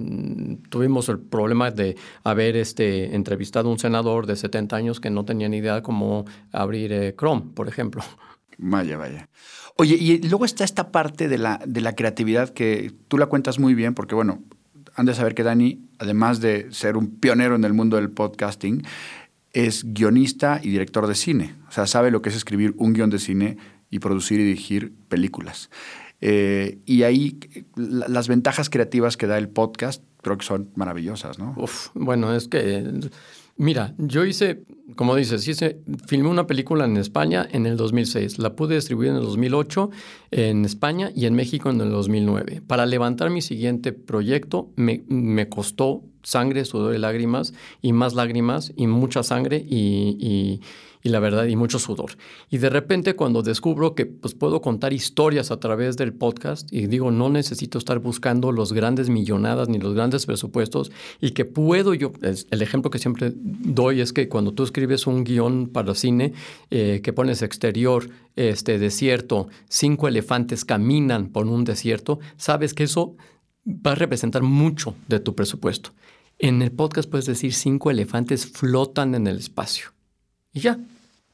tuvimos 0.71 1.09
el 1.09 1.19
problema 1.19 1.71
de 1.71 1.97
haber 2.25 2.57
este, 2.57 3.15
entrevistado 3.15 3.69
a 3.69 3.73
un 3.73 3.79
senador 3.79 4.27
de 4.27 4.37
70 4.37 4.75
años 4.75 5.01
que 5.01 5.11
no 5.11 5.25
tenía 5.25 5.49
ni 5.49 5.59
idea 5.59 5.77
de 5.77 5.83
cómo 5.83 6.25
abrir 6.51 6.93
eh, 6.93 7.15
Chrome, 7.17 7.53
por 7.55 7.69
ejemplo. 7.69 8.03
Vaya, 8.59 8.97
vaya. 8.97 9.29
Oye, 9.77 9.97
y 9.97 10.19
luego 10.29 10.45
está 10.45 10.65
esta 10.65 10.93
parte 10.93 11.29
de 11.29 11.39
la, 11.39 11.61
de 11.67 11.81
la 11.81 11.95
creatividad 11.95 12.51
que 12.51 12.93
tú 13.09 13.19
la 13.19 13.27
cuentas 13.27 13.59
muy 13.59 13.75
bien, 13.75 13.95
porque 13.95 14.15
bueno, 14.15 14.43
han 14.95 15.07
de 15.07 15.15
saber 15.15 15.35
que 15.35 15.43
Dani, 15.43 15.89
además 15.99 16.41
de 16.41 16.69
ser 16.71 16.97
un 16.97 17.19
pionero 17.19 17.55
en 17.55 17.65
el 17.65 17.73
mundo 17.73 17.97
del 17.97 18.11
podcasting, 18.11 18.83
es 19.53 19.85
guionista 19.93 20.61
y 20.63 20.71
director 20.71 21.07
de 21.07 21.15
cine. 21.15 21.55
O 21.69 21.73
sea, 21.73 21.87
sabe 21.87 22.11
lo 22.11 22.23
que 22.23 22.31
es 22.31 22.37
escribir 22.37 22.75
un 22.77 22.93
guion 22.93 23.11
de 23.11 23.19
cine 23.19 23.59
y 23.93 24.01
producir 24.01 24.41
y 24.41 24.45
dirigir 24.45 24.93
películas. 25.09 25.71
Eh, 26.21 26.79
y 26.87 27.03
ahí 27.03 27.39
las 27.77 28.27
ventajas 28.27 28.71
creativas 28.71 29.17
que 29.17 29.27
da 29.27 29.39
el 29.39 29.49
podcast 29.49 30.03
creo 30.23 30.39
que 30.39 30.47
son 30.47 30.71
maravillosas, 30.77 31.39
¿no? 31.39 31.55
Uf, 31.57 31.89
bueno, 31.95 32.35
es 32.35 32.49
que, 32.49 33.01
mira, 33.57 33.93
yo 33.99 34.25
hice, 34.25 34.63
como 34.95 35.17
dices, 35.17 35.47
hice, 35.47 35.81
filmé 36.07 36.29
una 36.29 36.47
película 36.47 36.85
en 36.85 36.97
España 36.97 37.47
en 37.51 37.67
el 37.67 37.77
2006, 37.77 38.39
la 38.39 38.55
pude 38.55 38.77
distribuir 38.77 39.11
en 39.11 39.17
el 39.17 39.23
2008 39.23 39.91
en 40.31 40.65
España 40.65 41.11
y 41.15 41.27
en 41.27 41.35
México 41.35 41.71
en 41.71 41.81
el 41.81 41.91
2009. 41.91 42.63
Para 42.67 42.87
levantar 42.87 43.31
mi 43.31 43.43
siguiente 43.43 43.93
proyecto 43.93 44.71
me, 44.77 45.03
me 45.09 45.49
costó 45.49 46.05
sangre, 46.23 46.65
sudor 46.65 46.95
y 46.95 46.99
lágrimas, 46.99 47.55
y 47.81 47.93
más 47.93 48.15
lágrimas, 48.15 48.73
y 48.77 48.87
mucha 48.87 49.23
sangre, 49.23 49.65
y 49.69 50.61
y 51.03 51.09
la 51.09 51.21
verdad, 51.21 51.47
y 51.47 51.57
mucho 51.57 51.79
sudor. 51.79 52.13
Y 52.49 52.59
de 52.59 52.71
repente 52.71 53.15
cuando 53.17 53.43
descubro 53.43 53.95
que 53.95 54.07
pues, 54.07 54.35
puedo 54.35 54.61
contar 54.61 54.93
historias 54.93 55.51
a 55.51 55.59
través 55.59 55.97
del 55.97 56.13
podcast 56.13 56.73
y 56.73 56.87
digo, 56.87 57.11
no 57.11 57.29
necesito 57.29 57.79
estar 57.79 57.99
buscando 57.99 58.53
los 58.53 58.73
grandes 58.73 59.09
millonadas 59.09 59.69
ni 59.69 59.79
los 59.79 59.95
grandes 59.95 60.27
presupuestos 60.27 60.93
y 61.21 61.33
que 61.33 61.45
puedo 61.45 61.95
yo, 61.95 62.13
el 62.23 62.63
ejemplo 62.63 62.91
que 62.91 62.99
siempre 62.99 63.33
doy 63.35 64.01
es 64.01 64.13
que 64.13 64.29
cuando 64.29 64.53
tú 64.53 64.63
escribes 64.63 65.07
un 65.07 65.25
guion 65.25 65.67
para 65.67 65.95
cine 65.95 66.33
eh, 66.71 67.01
que 67.03 67.13
pones 67.13 67.43
exterior, 67.43 68.09
este 68.37 68.79
desierto, 68.79 69.49
cinco 69.69 70.09
elefantes 70.09 70.65
caminan 70.65 71.29
por 71.29 71.47
un 71.47 71.65
desierto, 71.65 72.21
sabes 72.37 72.73
que 72.75 72.85
eso 72.85 73.17
va 73.67 73.93
a 73.93 73.97
representar 73.97 74.43
mucho 74.43 74.95
de 75.09 75.21
tu 75.21 75.35
presupuesto. 75.35 75.91
En 76.43 76.61
el 76.61 76.73
podcast 76.73 77.09
puedes 77.09 77.27
decir 77.27 77.55
cinco 77.55 77.93
elefantes 77.93 78.47
flotan 78.47 79.15
en 79.15 79.29
el 79.29 79.39
espacio. 79.39 79.93
Y 80.53 80.59
ya, 80.59 80.77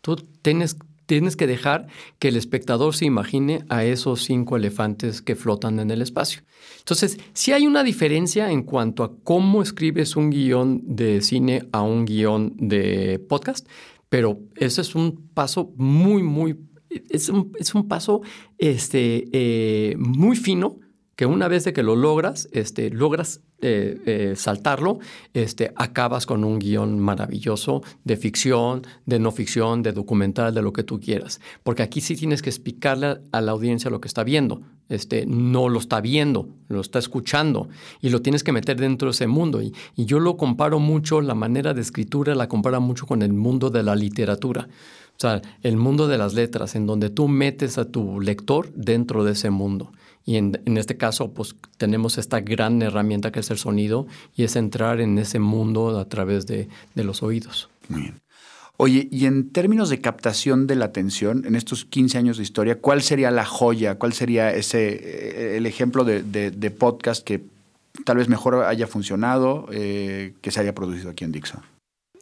tú 0.02 0.16
tienes, 0.16 0.76
tienes 1.06 1.34
que 1.34 1.46
dejar 1.46 1.86
que 2.18 2.28
el 2.28 2.36
espectador 2.36 2.94
se 2.94 3.06
imagine 3.06 3.64
a 3.70 3.86
esos 3.86 4.22
cinco 4.24 4.58
elefantes 4.58 5.22
que 5.22 5.34
flotan 5.34 5.80
en 5.80 5.90
el 5.90 6.02
espacio. 6.02 6.42
Entonces, 6.80 7.18
sí 7.32 7.52
hay 7.52 7.66
una 7.66 7.84
diferencia 7.84 8.52
en 8.52 8.64
cuanto 8.64 9.02
a 9.02 9.16
cómo 9.24 9.62
escribes 9.62 10.14
un 10.14 10.28
guion 10.28 10.82
de 10.84 11.22
cine 11.22 11.66
a 11.72 11.80
un 11.80 12.04
guion 12.04 12.52
de 12.58 13.18
podcast, 13.18 13.66
pero 14.10 14.38
ese 14.56 14.82
es 14.82 14.94
un 14.94 15.30
paso 15.32 15.72
muy, 15.76 16.22
muy, 16.22 16.60
es 16.90 17.30
un, 17.30 17.50
es 17.58 17.74
un 17.74 17.88
paso 17.88 18.20
este, 18.58 19.30
eh, 19.32 19.96
muy 19.96 20.36
fino 20.36 20.80
que 21.18 21.26
una 21.26 21.48
vez 21.48 21.64
de 21.64 21.72
que 21.72 21.82
lo 21.82 21.96
logras, 21.96 22.48
este, 22.52 22.90
logras 22.90 23.40
eh, 23.60 24.00
eh, 24.06 24.34
saltarlo, 24.36 25.00
este, 25.34 25.72
acabas 25.74 26.26
con 26.26 26.44
un 26.44 26.60
guion 26.60 27.00
maravilloso 27.00 27.82
de 28.04 28.16
ficción, 28.16 28.86
de 29.04 29.18
no 29.18 29.32
ficción, 29.32 29.82
de 29.82 29.90
documental, 29.90 30.54
de 30.54 30.62
lo 30.62 30.72
que 30.72 30.84
tú 30.84 31.00
quieras. 31.00 31.40
Porque 31.64 31.82
aquí 31.82 32.00
sí 32.00 32.14
tienes 32.14 32.40
que 32.40 32.50
explicarle 32.50 33.18
a 33.32 33.40
la 33.40 33.50
audiencia 33.50 33.90
lo 33.90 34.00
que 34.00 34.06
está 34.06 34.22
viendo. 34.22 34.62
Este, 34.88 35.26
no 35.26 35.68
lo 35.68 35.80
está 35.80 36.00
viendo, 36.00 36.50
lo 36.68 36.80
está 36.80 37.00
escuchando 37.00 37.68
y 38.00 38.10
lo 38.10 38.22
tienes 38.22 38.44
que 38.44 38.52
meter 38.52 38.78
dentro 38.78 39.08
de 39.08 39.10
ese 39.10 39.26
mundo. 39.26 39.60
Y, 39.60 39.74
yo 39.96 40.20
lo 40.20 40.36
comparo 40.36 40.78
mucho, 40.78 41.20
la 41.20 41.34
manera 41.34 41.74
de 41.74 41.80
escritura 41.80 42.36
la 42.36 42.46
compara 42.46 42.78
mucho 42.78 43.06
con 43.06 43.22
el 43.22 43.32
mundo 43.32 43.70
de 43.70 43.82
la 43.82 43.96
literatura. 43.96 44.68
O 45.18 45.20
sea, 45.20 45.42
el 45.62 45.76
mundo 45.76 46.06
de 46.06 46.16
las 46.16 46.34
letras, 46.34 46.76
en 46.76 46.86
donde 46.86 47.10
tú 47.10 47.26
metes 47.26 47.76
a 47.76 47.86
tu 47.86 48.20
lector 48.20 48.72
dentro 48.74 49.24
de 49.24 49.32
ese 49.32 49.50
mundo. 49.50 49.92
Y 50.24 50.36
en, 50.36 50.60
este 50.76 50.96
caso, 50.96 51.32
pues 51.32 51.56
tenemos 51.76 52.18
esta 52.18 52.40
gran 52.40 52.80
herramienta 52.82 53.32
que 53.32 53.40
es 53.40 53.50
el 53.50 53.58
sonido 53.58 54.06
y 54.36 54.44
es 54.44 54.54
entrar 54.54 55.00
en 55.00 55.18
ese 55.18 55.40
mundo 55.40 55.98
a 55.98 56.04
través 56.04 56.46
de, 56.46 56.68
de 56.94 57.02
los 57.02 57.24
oídos. 57.24 57.68
Muy 57.88 58.02
bien. 58.02 58.20
Oye, 58.76 59.08
y 59.10 59.26
en 59.26 59.50
términos 59.50 59.90
de 59.90 60.00
captación 60.00 60.68
de 60.68 60.76
la 60.76 60.84
atención, 60.84 61.44
en 61.46 61.56
estos 61.56 61.84
15 61.84 62.16
años 62.16 62.36
de 62.36 62.44
historia, 62.44 62.80
¿cuál 62.80 63.02
sería 63.02 63.32
la 63.32 63.44
joya? 63.44 63.96
¿Cuál 63.96 64.12
sería 64.12 64.54
ese 64.54 64.90
eh, 64.92 65.56
el 65.56 65.66
ejemplo 65.66 66.04
de, 66.04 66.22
de, 66.22 66.70
podcast 66.70 67.24
que 67.24 67.42
tal 68.04 68.18
vez 68.18 68.28
mejor 68.28 68.54
haya 68.64 68.86
funcionado, 68.86 69.66
eh, 69.72 70.34
que 70.42 70.52
se 70.52 70.60
haya 70.60 70.76
producido 70.76 71.10
aquí 71.10 71.24
en 71.24 71.32
Dixo? 71.32 71.60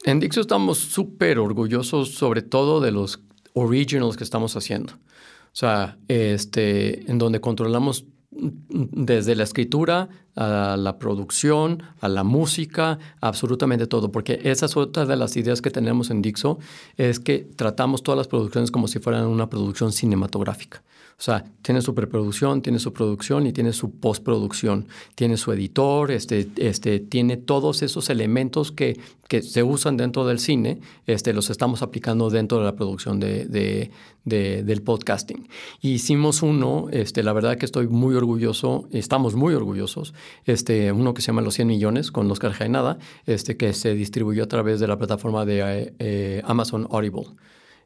En 0.07 0.21
Dixo 0.21 0.39
estamos 0.39 0.77
súper 0.77 1.37
orgullosos, 1.37 2.15
sobre 2.15 2.41
todo 2.41 2.79
de 2.79 2.91
los 2.91 3.19
originals 3.51 4.15
que 4.15 4.23
estamos 4.23 4.55
haciendo. 4.55 4.93
O 4.93 5.55
sea, 5.59 5.97
este, 6.07 7.11
en 7.11 7.17
donde 7.17 7.41
controlamos 7.41 8.05
desde 8.31 9.35
la 9.35 9.43
escritura 9.43 10.07
a 10.37 10.77
la 10.77 10.99
producción, 10.99 11.83
a 11.99 12.07
la 12.07 12.23
música, 12.23 12.99
absolutamente 13.19 13.87
todo, 13.87 14.11
porque 14.11 14.39
esa 14.43 14.67
es 14.67 14.77
otra 14.77 15.05
de 15.05 15.15
las 15.15 15.35
ideas 15.35 15.61
que 15.61 15.71
tenemos 15.71 16.11
en 16.11 16.21
Dixo, 16.21 16.59
es 16.95 17.19
que 17.19 17.39
tratamos 17.55 18.03
todas 18.03 18.17
las 18.17 18.27
producciones 18.27 18.71
como 18.71 18.87
si 18.87 18.99
fueran 18.99 19.25
una 19.25 19.49
producción 19.49 19.91
cinematográfica. 19.91 20.83
O 21.19 21.23
sea, 21.23 21.43
tiene 21.63 21.81
su 21.81 21.95
preproducción, 21.95 22.61
tiene 22.61 22.77
su 22.77 22.93
producción 22.93 23.47
y 23.47 23.51
tiene 23.51 23.73
su 23.73 23.89
postproducción. 23.89 24.85
Tiene 25.15 25.35
su 25.37 25.51
editor, 25.51 26.11
este, 26.11 26.47
este, 26.57 26.99
tiene 26.99 27.37
todos 27.37 27.81
esos 27.81 28.11
elementos 28.11 28.71
que, 28.71 28.99
que 29.27 29.41
se 29.41 29.63
usan 29.63 29.97
dentro 29.97 30.27
del 30.27 30.37
cine, 30.37 30.79
este, 31.07 31.33
los 31.33 31.49
estamos 31.49 31.81
aplicando 31.81 32.29
dentro 32.29 32.59
de 32.59 32.65
la 32.65 32.75
producción 32.75 33.19
de, 33.19 33.45
de, 33.45 34.63
del 34.63 34.81
podcasting. 34.83 35.47
hicimos 35.81 36.43
uno, 36.43 36.87
este, 36.91 37.23
la 37.23 37.33
verdad 37.33 37.57
que 37.57 37.65
estoy 37.65 37.87
muy 37.87 38.13
orgulloso, 38.13 38.87
estamos 38.91 39.35
muy 39.35 39.55
orgullosos, 39.55 40.13
este, 40.45 40.91
uno 40.91 41.13
que 41.13 41.21
se 41.21 41.27
llama 41.27 41.41
Los 41.41 41.55
100 41.55 41.67
millones 41.67 42.11
con 42.11 42.29
Oscar 42.31 42.51
Jaenada, 42.53 42.97
este, 43.25 43.57
que 43.57 43.73
se 43.73 43.93
distribuyó 43.93 44.43
a 44.43 44.47
través 44.47 44.79
de 44.79 44.87
la 44.87 44.97
plataforma 44.97 45.45
de 45.45 45.59
eh, 45.61 45.93
eh, 45.99 46.41
Amazon 46.45 46.87
Audible. 46.91 47.27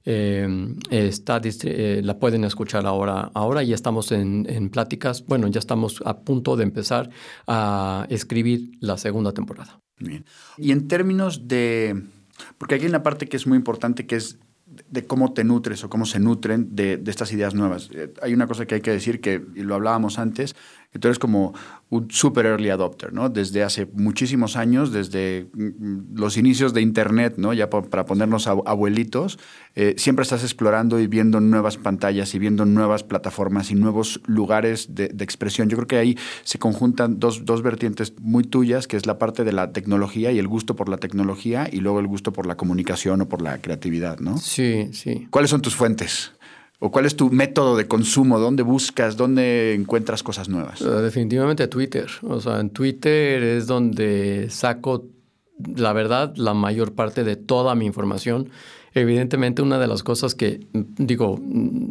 Eh, 0.03 0.75
está, 0.89 1.39
la 2.01 2.19
pueden 2.19 2.43
escuchar 2.43 2.85
ahora. 2.85 3.31
Ahora 3.33 3.61
ya 3.63 3.75
estamos 3.75 4.11
en, 4.11 4.47
en, 4.49 4.69
pláticas. 4.69 5.25
Bueno, 5.25 5.47
ya 5.47 5.59
estamos 5.59 6.01
a 6.05 6.21
punto 6.21 6.55
de 6.55 6.63
empezar 6.63 7.09
a 7.47 8.07
escribir 8.09 8.71
la 8.79 8.97
segunda 8.97 9.31
temporada. 9.31 9.79
Bien. 9.99 10.25
Y 10.57 10.71
en 10.71 10.87
términos 10.87 11.47
de, 11.47 12.03
porque 12.57 12.75
aquí 12.75 12.85
hay 12.85 12.89
una 12.89 13.03
parte 13.03 13.27
que 13.27 13.37
es 13.37 13.45
muy 13.45 13.57
importante 13.57 14.07
que 14.07 14.15
es 14.15 14.39
de 14.89 15.05
cómo 15.05 15.33
te 15.33 15.43
nutres 15.43 15.83
o 15.83 15.89
cómo 15.89 16.05
se 16.05 16.19
nutren 16.19 16.75
de, 16.75 16.97
de 16.97 17.11
estas 17.11 17.31
ideas 17.33 17.53
nuevas. 17.53 17.89
hay 18.21 18.33
una 18.33 18.47
cosa 18.47 18.65
que 18.65 18.75
hay 18.75 18.81
que 18.81 18.91
decir 18.91 19.19
que, 19.19 19.43
y 19.55 19.63
lo 19.63 19.75
hablábamos 19.75 20.17
antes, 20.17 20.55
que 20.91 20.99
tú 20.99 21.07
eres 21.07 21.19
como 21.19 21.53
un 21.89 22.11
super 22.11 22.45
early 22.45 22.69
adopter, 22.69 23.13
¿no? 23.13 23.29
Desde 23.29 23.63
hace 23.63 23.85
muchísimos 23.93 24.57
años, 24.57 24.91
desde 24.91 25.47
mm, 25.53 26.15
los 26.15 26.37
inicios 26.37 26.73
de 26.73 26.81
Internet, 26.81 27.35
¿no? 27.37 27.53
Ya 27.53 27.69
para 27.69 28.05
ponernos 28.05 28.47
abuelitos, 28.47 29.39
eh, 29.75 29.95
siempre 29.97 30.23
estás 30.23 30.43
explorando 30.43 30.99
y 30.99 31.07
viendo 31.07 31.39
nuevas 31.39 31.77
pantallas 31.77 32.35
y 32.35 32.39
viendo 32.39 32.65
nuevas 32.65 33.03
plataformas 33.03 33.71
y 33.71 33.75
nuevos 33.75 34.21
lugares 34.25 34.93
de, 34.93 35.05
expresión. 35.21 35.69
Yo 35.69 35.77
creo 35.77 35.87
que 35.87 35.97
ahí 35.97 36.17
se 36.43 36.59
conjuntan 36.59 37.19
dos, 37.19 37.45
dos, 37.45 37.61
vertientes 37.61 38.13
muy 38.19 38.43
tuyas, 38.43 38.87
que 38.87 38.97
es 38.97 39.05
la 39.05 39.17
parte 39.17 39.45
de 39.45 39.53
la 39.53 39.71
tecnología 39.71 40.31
y 40.31 40.39
el 40.39 40.47
gusto 40.47 40.75
por 40.75 40.89
la 40.89 40.97
tecnología 40.97 41.69
y 41.71 41.79
luego 41.79 41.99
el 41.99 42.07
gusto 42.07 42.33
por 42.33 42.47
la 42.47 42.57
comunicación 42.57 43.21
o 43.21 43.29
por 43.29 43.41
la 43.41 43.61
creatividad, 43.61 44.19
¿no? 44.19 44.37
Sí, 44.37 44.89
sí. 44.91 45.27
¿Cuáles 45.29 45.51
son 45.51 45.61
tus 45.61 45.75
fuentes? 45.75 46.33
¿O 46.83 46.89
cuál 46.89 47.05
es 47.05 47.15
tu 47.15 47.29
método 47.29 47.77
de 47.77 47.87
consumo? 47.87 48.39
¿Dónde 48.39 48.63
buscas? 48.63 49.15
¿Dónde 49.15 49.75
encuentras 49.75 50.23
cosas 50.23 50.49
nuevas? 50.49 50.81
Eh, 50.81 50.85
definitivamente 50.85 51.67
Twitter. 51.67 52.09
O 52.23 52.41
sea, 52.41 52.59
en 52.59 52.71
Twitter 52.71 53.43
es 53.43 53.67
donde 53.67 54.49
saco, 54.49 55.05
la 55.75 55.93
verdad, 55.93 56.35
la 56.37 56.55
mayor 56.55 56.93
parte 56.93 57.23
de 57.23 57.35
toda 57.35 57.75
mi 57.75 57.85
información. 57.85 58.49
Evidentemente, 58.95 59.61
una 59.61 59.77
de 59.77 59.85
las 59.85 60.01
cosas 60.01 60.33
que, 60.33 60.65
digo, 60.73 61.39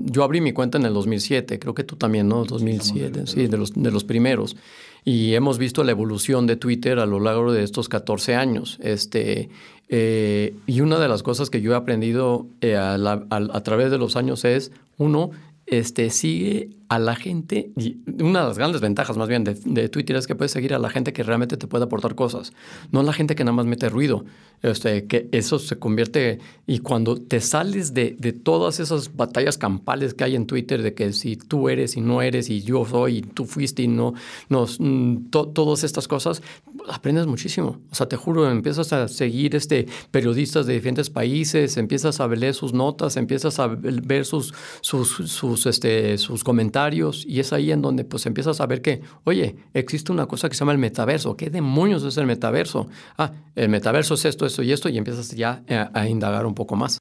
yo 0.06 0.24
abrí 0.24 0.40
mi 0.40 0.52
cuenta 0.52 0.76
en 0.76 0.84
el 0.84 0.92
2007, 0.92 1.60
creo 1.60 1.72
que 1.72 1.84
tú 1.84 1.94
también, 1.94 2.26
¿no? 2.26 2.44
2007, 2.44 3.28
sí, 3.28 3.46
de 3.46 3.56
los, 3.56 3.72
de 3.72 3.92
los 3.92 4.02
primeros. 4.02 4.56
Y 5.04 5.34
hemos 5.34 5.58
visto 5.58 5.84
la 5.84 5.92
evolución 5.92 6.46
de 6.46 6.56
Twitter 6.56 6.98
a 6.98 7.06
lo 7.06 7.20
largo 7.20 7.52
de 7.52 7.62
estos 7.62 7.88
14 7.88 8.34
años. 8.34 8.78
Este, 8.82 9.48
eh, 9.88 10.54
y 10.66 10.80
una 10.82 10.98
de 10.98 11.08
las 11.08 11.22
cosas 11.22 11.50
que 11.50 11.60
yo 11.60 11.72
he 11.72 11.76
aprendido 11.76 12.46
eh, 12.60 12.76
a, 12.76 13.60
través 13.64 13.90
de 13.90 13.98
los 13.98 14.16
años 14.16 14.44
es, 14.44 14.70
uno, 14.98 15.30
este, 15.70 16.10
sigue 16.10 16.70
a 16.88 16.98
la 16.98 17.14
gente, 17.14 17.70
y 17.76 17.98
una 18.20 18.40
de 18.40 18.48
las 18.48 18.58
grandes 18.58 18.80
ventajas 18.80 19.16
más 19.16 19.28
bien 19.28 19.44
de, 19.44 19.88
Twitter 19.88 20.16
es 20.16 20.26
que 20.26 20.34
puedes 20.34 20.50
seguir 20.50 20.74
a 20.74 20.80
la 20.80 20.90
gente 20.90 21.12
que 21.12 21.22
realmente 21.22 21.56
te 21.56 21.68
puede 21.68 21.84
aportar 21.84 22.16
cosas, 22.16 22.52
no 22.90 23.04
la 23.04 23.12
gente 23.12 23.36
que 23.36 23.44
nada 23.44 23.54
más 23.54 23.66
mete 23.66 23.88
ruido, 23.88 24.24
este, 24.62 25.06
que 25.06 25.28
eso 25.30 25.60
se 25.60 25.78
convierte, 25.78 26.40
y 26.66 26.80
cuando 26.80 27.16
te 27.16 27.40
sales 27.40 27.94
de, 27.94 28.16
de, 28.18 28.32
todas 28.32 28.80
esas 28.80 29.14
batallas 29.14 29.56
campales 29.56 30.14
que 30.14 30.24
hay 30.24 30.34
en 30.34 30.46
Twitter, 30.46 30.82
de 30.82 30.92
que 30.92 31.12
si 31.12 31.36
tú 31.36 31.68
eres 31.68 31.96
y 31.96 32.00
no 32.00 32.20
eres, 32.20 32.50
y 32.50 32.62
yo 32.62 32.84
soy, 32.84 33.18
y 33.18 33.22
tú 33.22 33.44
fuiste 33.44 33.82
y 33.82 33.88
no, 33.88 34.14
no 34.48 34.66
mm, 34.76 35.30
todas 35.30 35.84
estas 35.84 36.08
cosas, 36.08 36.42
aprendes 36.88 37.26
muchísimo. 37.26 37.80
O 37.90 37.94
sea, 37.94 38.08
te 38.08 38.16
juro, 38.16 38.50
empiezas 38.50 38.92
a 38.92 39.08
seguir 39.08 39.54
este, 39.54 39.86
periodistas 40.10 40.66
de 40.66 40.74
diferentes 40.74 41.10
países, 41.10 41.76
empiezas 41.76 42.20
a 42.20 42.28
leer 42.28 42.54
sus 42.54 42.72
notas, 42.72 43.16
empiezas 43.16 43.58
a 43.58 43.66
ver 43.68 44.24
sus, 44.24 44.54
sus, 44.80 45.08
sus, 45.08 45.66
este, 45.66 46.18
sus 46.18 46.44
comentarios, 46.44 47.24
y 47.26 47.40
es 47.40 47.52
ahí 47.52 47.72
en 47.72 47.82
donde 47.82 48.04
pues 48.04 48.26
empiezas 48.26 48.60
a 48.60 48.66
ver 48.66 48.82
que, 48.82 49.02
oye, 49.24 49.56
existe 49.74 50.12
una 50.12 50.26
cosa 50.26 50.48
que 50.48 50.54
se 50.54 50.60
llama 50.60 50.72
el 50.72 50.78
metaverso. 50.78 51.36
¿Qué 51.36 51.50
demonios 51.50 52.04
es 52.04 52.16
el 52.16 52.26
metaverso? 52.26 52.88
Ah, 53.18 53.32
el 53.54 53.68
metaverso 53.68 54.14
es 54.14 54.24
esto, 54.24 54.46
esto 54.46 54.62
y 54.62 54.72
esto 54.72 54.88
y 54.88 54.98
empiezas 54.98 55.30
ya 55.30 55.62
a 55.92 56.08
indagar 56.08 56.46
un 56.46 56.54
poco 56.54 56.76
más. 56.76 56.98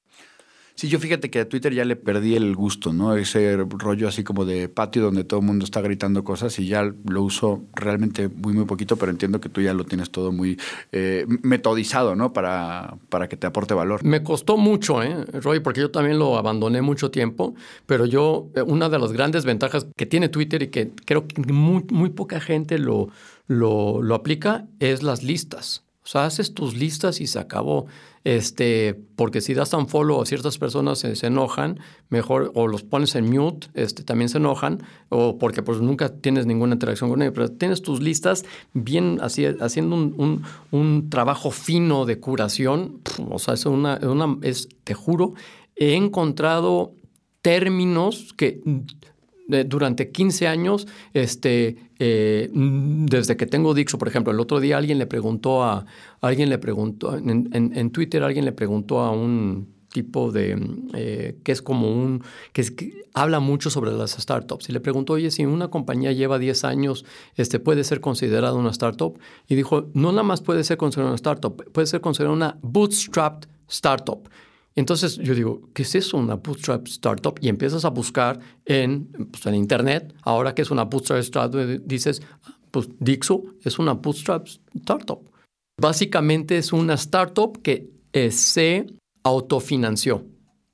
Sí, 0.80 0.88
yo 0.88 0.98
fíjate 0.98 1.30
que 1.30 1.42
a 1.42 1.50
Twitter 1.50 1.74
ya 1.74 1.84
le 1.84 1.98
perdí 1.98 2.38
el 2.38 2.56
gusto, 2.56 2.94
¿no? 2.94 3.14
Ese 3.18 3.58
rollo 3.58 4.08
así 4.08 4.24
como 4.24 4.46
de 4.46 4.70
patio 4.70 5.02
donde 5.02 5.26
todo 5.26 5.42
el 5.42 5.46
mundo 5.46 5.66
está 5.66 5.82
gritando 5.82 6.24
cosas 6.24 6.58
y 6.58 6.68
ya 6.68 6.90
lo 7.04 7.22
uso 7.22 7.66
realmente 7.74 8.30
muy, 8.30 8.54
muy 8.54 8.64
poquito, 8.64 8.96
pero 8.96 9.12
entiendo 9.12 9.42
que 9.42 9.50
tú 9.50 9.60
ya 9.60 9.74
lo 9.74 9.84
tienes 9.84 10.10
todo 10.10 10.32
muy 10.32 10.58
eh, 10.94 11.26
metodizado, 11.44 12.16
¿no? 12.16 12.32
Para, 12.32 12.96
para 13.10 13.28
que 13.28 13.36
te 13.36 13.46
aporte 13.46 13.74
valor. 13.74 14.06
Me 14.06 14.24
costó 14.24 14.56
mucho, 14.56 15.04
¿eh, 15.04 15.26
Roy? 15.34 15.60
Porque 15.60 15.82
yo 15.82 15.92
también 15.92 16.18
lo 16.18 16.38
abandoné 16.38 16.82
mucho 16.82 17.12
tiempo, 17.12 17.56
pero 17.86 18.06
yo, 18.06 18.48
eh, 18.56 18.62
una 18.62 18.88
de 18.88 19.00
las 19.00 19.12
grandes 19.12 19.44
ventajas 19.44 19.86
que 19.98 20.06
tiene 20.06 20.30
Twitter 20.30 20.64
y 20.64 20.68
que 20.70 20.94
creo 21.04 21.28
que 21.28 21.42
muy, 21.52 21.84
muy 21.92 22.12
poca 22.12 22.40
gente 22.40 22.80
lo, 22.80 23.10
lo, 23.48 24.02
lo 24.02 24.16
aplica 24.16 24.66
es 24.80 25.04
las 25.04 25.24
listas. 25.24 25.89
O 26.10 26.12
sea, 26.12 26.26
haces 26.26 26.56
tus 26.56 26.76
listas 26.76 27.22
y 27.22 27.28
se 27.28 27.38
acabó. 27.38 27.86
Este, 28.24 28.96
porque 29.16 29.42
si 29.42 29.54
das 29.54 29.72
un 29.74 29.88
follow 29.88 30.20
a 30.20 30.26
ciertas 30.26 30.58
personas 30.58 30.98
se, 30.98 31.28
enojan, 31.28 31.80
mejor 32.10 32.52
o 32.56 32.68
los 32.68 32.82
pones 32.82 33.14
en 33.14 33.30
mute, 33.30 33.68
este, 33.76 34.04
también 34.04 34.28
se 34.28 34.40
enojan, 34.40 34.82
o 35.10 35.38
porque 35.38 35.62
pues 35.62 35.82
nunca 35.82 36.10
tienes 36.10 36.48
ninguna 36.48 36.74
interacción 36.74 37.12
con 37.12 37.22
ellos, 37.22 37.36
pero 37.36 37.52
tienes 37.52 37.84
tus 37.84 38.02
listas 38.02 38.44
bien 38.74 39.20
así, 39.22 39.46
haciendo 39.46 39.96
un, 39.96 40.42
un, 40.72 41.10
trabajo 41.12 41.52
fino 41.52 42.08
de 42.08 42.20
curación, 42.20 43.02
o 43.30 43.38
sea, 43.38 43.54
es 43.54 43.68
una, 43.68 44.00
una, 44.02 44.36
es, 44.42 44.68
te 44.84 44.96
juro, 44.96 45.36
he 45.76 45.94
encontrado 45.94 46.96
términos 47.44 48.34
que 48.36 48.62
durante 49.48 50.12
15 50.12 50.48
años, 50.48 50.88
este, 51.14 51.89
eh, 52.00 52.50
desde 52.54 53.36
que 53.36 53.46
tengo 53.46 53.74
Dixo, 53.74 53.98
por 53.98 54.08
ejemplo, 54.08 54.32
el 54.32 54.40
otro 54.40 54.62
día 54.62 54.78
alguien 54.78 54.98
le 54.98 55.06
preguntó 55.06 55.64
a, 55.64 55.86
alguien 56.22 56.50
le 56.50 56.58
preguntó, 56.58 57.18
en, 57.18 57.92
Twitter 57.92 58.24
alguien 58.24 58.46
le 58.46 58.54
preguntó 58.54 59.02
a 59.02 59.12
un 59.12 59.68
tipo 59.92 60.32
de, 60.32 60.58
eh, 60.94 61.38
que 61.44 61.52
es 61.52 61.62
como 61.62 61.92
un, 61.92 62.24
que, 62.54 62.62
es, 62.62 62.72
que, 62.72 63.06
habla 63.14 63.42
mucho 63.42 63.70
sobre 63.70 63.92
las 63.92 64.12
startups. 64.12 64.70
Y 64.70 64.72
le 64.72 64.80
preguntó, 64.80 65.14
oye, 65.14 65.30
si 65.30 65.46
una 65.46 65.70
compañía 65.70 66.14
lleva 66.14 66.40
10 66.40 66.64
años, 66.64 67.06
este, 67.36 67.60
¿puede 67.60 67.84
ser 67.84 68.00
considerada 68.00 68.54
una 68.54 68.70
startup? 68.70 69.20
Y 69.48 69.56
dijo, 69.56 69.90
no 69.94 70.12
nada 70.12 70.24
más 70.24 70.42
puede 70.42 70.64
ser 70.64 70.78
considerada 70.78 71.12
una 71.12 71.16
startup, 71.16 71.70
puede 71.72 71.88
ser 71.88 72.00
considerada 72.00 72.36
una 72.36 72.58
bootstrapped 72.62 73.50
startup. 73.68 74.30
Entonces 74.80 75.18
yo 75.18 75.36
digo, 75.36 75.70
¿qué 75.74 75.82
es 75.82 75.94
eso, 75.94 76.16
una 76.16 76.36
bootstrap 76.36 76.88
startup? 76.88 77.38
Y 77.42 77.50
empiezas 77.50 77.84
a 77.84 77.90
buscar 77.90 78.40
en, 78.64 79.08
pues, 79.30 79.46
en 79.46 79.56
Internet, 79.56 80.16
ahora 80.22 80.56
que 80.56 80.62
es 80.62 80.72
una 80.72 80.86
bootstrap 80.86 81.20
startup, 81.20 81.82
dices, 81.86 82.22
pues 82.72 82.88
Dixo 82.98 83.44
es 83.62 83.78
una 83.78 83.92
bootstrap 83.92 84.48
startup. 84.76 85.30
Básicamente 85.82 86.58
es 86.58 86.72
una 86.72 86.94
startup 86.94 87.62
que 87.62 87.90
eh, 88.14 88.32
se 88.32 88.86
autofinanció. 89.24 90.26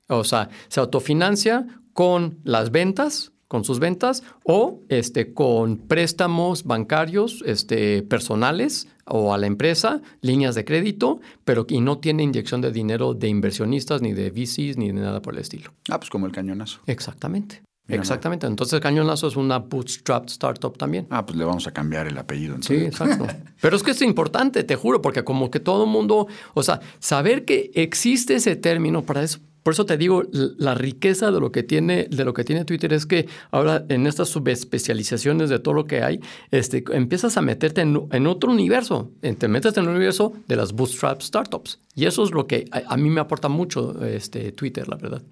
O 0.08 0.22
sea, 0.22 0.50
se 0.68 0.78
autofinancia 0.78 1.66
con 1.92 2.38
las 2.44 2.70
ventas, 2.70 3.32
con 3.48 3.64
sus 3.64 3.80
ventas, 3.80 4.22
o 4.44 4.82
este, 4.88 5.34
con 5.34 5.78
préstamos 5.78 6.62
bancarios 6.62 7.42
este, 7.44 8.04
personales 8.04 8.86
o 9.06 9.32
a 9.32 9.38
la 9.38 9.46
empresa 9.46 10.02
líneas 10.20 10.54
de 10.54 10.64
crédito, 10.64 11.20
pero 11.44 11.66
que 11.66 11.80
no 11.80 11.98
tiene 11.98 12.22
inyección 12.22 12.60
de 12.60 12.72
dinero 12.72 13.14
de 13.14 13.28
inversionistas, 13.28 14.02
ni 14.02 14.12
de 14.12 14.30
VCs, 14.30 14.76
ni 14.76 14.88
de 14.88 14.94
nada 14.94 15.22
por 15.22 15.34
el 15.34 15.40
estilo. 15.40 15.72
Ah, 15.88 15.98
pues 15.98 16.10
como 16.10 16.26
el 16.26 16.32
cañonazo. 16.32 16.80
Exactamente. 16.86 17.62
Exactamente. 17.88 18.46
Entonces, 18.46 18.80
Cañonazo 18.80 19.28
es 19.28 19.36
una 19.36 19.58
bootstrap 19.58 20.26
startup 20.28 20.76
también. 20.76 21.06
Ah, 21.10 21.24
pues 21.24 21.38
le 21.38 21.44
vamos 21.44 21.66
a 21.66 21.72
cambiar 21.72 22.06
el 22.06 22.18
apellido. 22.18 22.56
Sí, 22.60 22.74
exacto. 22.74 23.26
Pero 23.60 23.76
es 23.76 23.82
que 23.82 23.92
es 23.92 24.02
importante, 24.02 24.64
te 24.64 24.76
juro, 24.76 25.00
porque 25.00 25.24
como 25.24 25.50
que 25.50 25.60
todo 25.60 25.84
el 25.84 25.90
mundo, 25.90 26.26
o 26.54 26.62
sea, 26.62 26.80
saber 26.98 27.44
que 27.44 27.70
existe 27.74 28.34
ese 28.34 28.56
término 28.56 29.02
para 29.02 29.22
eso. 29.22 29.38
Por 29.62 29.72
eso 29.72 29.84
te 29.84 29.96
digo, 29.96 30.22
la 30.30 30.76
riqueza 30.76 31.32
de 31.32 31.40
lo 31.40 31.50
que 31.50 31.64
tiene, 31.64 32.06
de 32.08 32.24
lo 32.24 32.34
que 32.34 32.44
tiene 32.44 32.64
Twitter 32.64 32.92
es 32.92 33.04
que 33.04 33.26
ahora 33.50 33.84
en 33.88 34.06
estas 34.06 34.28
subespecializaciones 34.28 35.50
de 35.50 35.58
todo 35.58 35.74
lo 35.74 35.86
que 35.86 36.04
hay, 36.04 36.20
este, 36.52 36.84
empiezas 36.92 37.36
a 37.36 37.42
meterte 37.42 37.80
en, 37.80 38.26
otro 38.28 38.52
universo. 38.52 39.10
Te 39.20 39.48
metes 39.48 39.76
en 39.76 39.82
el 39.82 39.90
universo 39.90 40.34
de 40.46 40.54
las 40.54 40.72
bootstrap 40.72 41.20
startups. 41.20 41.80
Y 41.96 42.04
eso 42.04 42.22
es 42.22 42.30
lo 42.30 42.46
que 42.46 42.66
a, 42.70 42.94
a 42.94 42.96
mí 42.96 43.10
me 43.10 43.20
aporta 43.20 43.48
mucho 43.48 44.04
este, 44.04 44.52
Twitter, 44.52 44.86
la 44.86 44.98
verdad. 44.98 45.22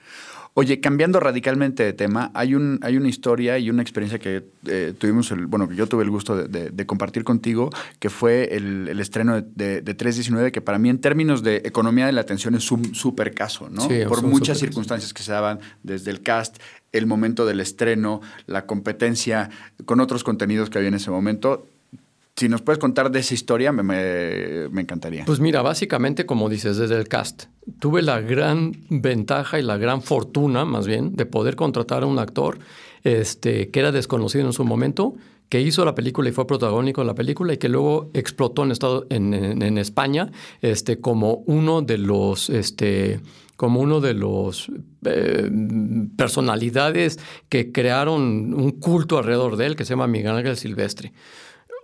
Oye, 0.56 0.80
cambiando 0.80 1.18
radicalmente 1.18 1.82
de 1.82 1.92
tema, 1.92 2.30
hay, 2.32 2.54
un, 2.54 2.78
hay 2.82 2.96
una 2.96 3.08
historia 3.08 3.58
y 3.58 3.70
una 3.70 3.82
experiencia 3.82 4.20
que 4.20 4.44
eh, 4.66 4.94
tuvimos, 4.96 5.32
el, 5.32 5.46
bueno, 5.46 5.68
yo 5.72 5.88
tuve 5.88 6.04
el 6.04 6.10
gusto 6.10 6.36
de, 6.46 6.86
compartir 6.86 7.24
contigo, 7.24 7.70
que 7.98 8.08
fue 8.08 8.54
el, 8.54 9.00
estreno 9.00 9.42
de, 9.42 9.82
319, 9.82 10.52
que 10.52 10.60
para 10.60 10.78
mí 10.78 10.90
en 10.90 11.00
términos 11.00 11.42
de 11.42 11.56
economía 11.64 12.06
de 12.06 12.12
la 12.12 12.20
atención 12.20 12.54
es 12.54 12.70
un 12.70 12.94
súper 12.94 13.34
caso, 13.34 13.68
¿no? 13.68 13.88
Por 14.06 14.22
muchas 14.22 14.58
circunstancias 14.58 15.12
que 15.12 15.24
se 15.24 15.32
daban 15.32 15.58
desde 15.82 16.12
el 16.12 16.22
cast, 16.22 16.58
el 16.92 17.06
momento 17.06 17.46
del 17.46 17.58
estreno, 17.58 18.20
la 18.46 18.64
competencia 18.64 19.50
con 19.86 19.98
otros 19.98 20.22
contenidos 20.22 20.70
que 20.70 20.78
había 20.78 20.88
en 20.88 20.94
ese 20.94 21.10
momento. 21.10 21.66
Si 22.36 22.48
nos 22.48 22.62
puedes 22.62 22.80
contar 22.80 23.12
de 23.12 23.20
esa 23.20 23.32
historia, 23.32 23.70
me, 23.70 23.84
me, 23.84 24.80
encantaría. 24.80 25.24
Pues 25.24 25.38
mira, 25.38 25.62
básicamente, 25.62 26.26
como 26.26 26.48
dices, 26.48 26.76
desde 26.76 26.96
el 26.96 27.06
cast, 27.06 27.44
tuve 27.78 28.02
la 28.02 28.20
gran 28.20 28.72
ventaja 28.88 29.60
y 29.60 29.62
la 29.62 29.76
gran 29.76 30.02
fortuna, 30.02 30.64
más 30.64 30.84
bien, 30.84 31.14
de 31.14 31.26
poder 31.26 31.54
contratar 31.54 32.02
a 32.02 32.06
un 32.06 32.18
actor 32.18 32.58
este, 33.04 33.70
que 33.70 33.78
era 33.78 33.92
desconocido 33.92 34.44
en 34.46 34.52
su 34.52 34.64
momento, 34.64 35.14
que 35.48 35.60
hizo 35.60 35.84
la 35.84 35.94
película 35.94 36.28
y 36.28 36.32
fue 36.32 36.44
protagónico 36.44 37.02
en 37.02 37.06
la 37.06 37.14
película 37.14 37.52
y 37.52 37.58
que 37.58 37.68
luego 37.68 38.10
explotó 38.14 38.64
en, 38.64 38.72
estado, 38.72 39.06
en, 39.10 39.32
en, 39.34 39.78
España 39.78 40.32
este, 40.60 41.00
como 41.00 41.44
uno 41.46 41.82
de 41.82 41.98
los... 41.98 42.50
Este, 42.50 43.20
como 43.56 43.78
uno 43.78 44.00
de 44.00 44.14
los 44.14 44.68
eh, 45.04 45.48
personalidades 46.16 47.20
que 47.48 47.70
crearon 47.70 48.52
un 48.52 48.72
culto 48.72 49.16
alrededor 49.16 49.56
de 49.56 49.66
él 49.66 49.76
que 49.76 49.84
se 49.84 49.90
llama 49.90 50.08
Miguel 50.08 50.32
Ángel 50.32 50.56
Silvestre. 50.56 51.12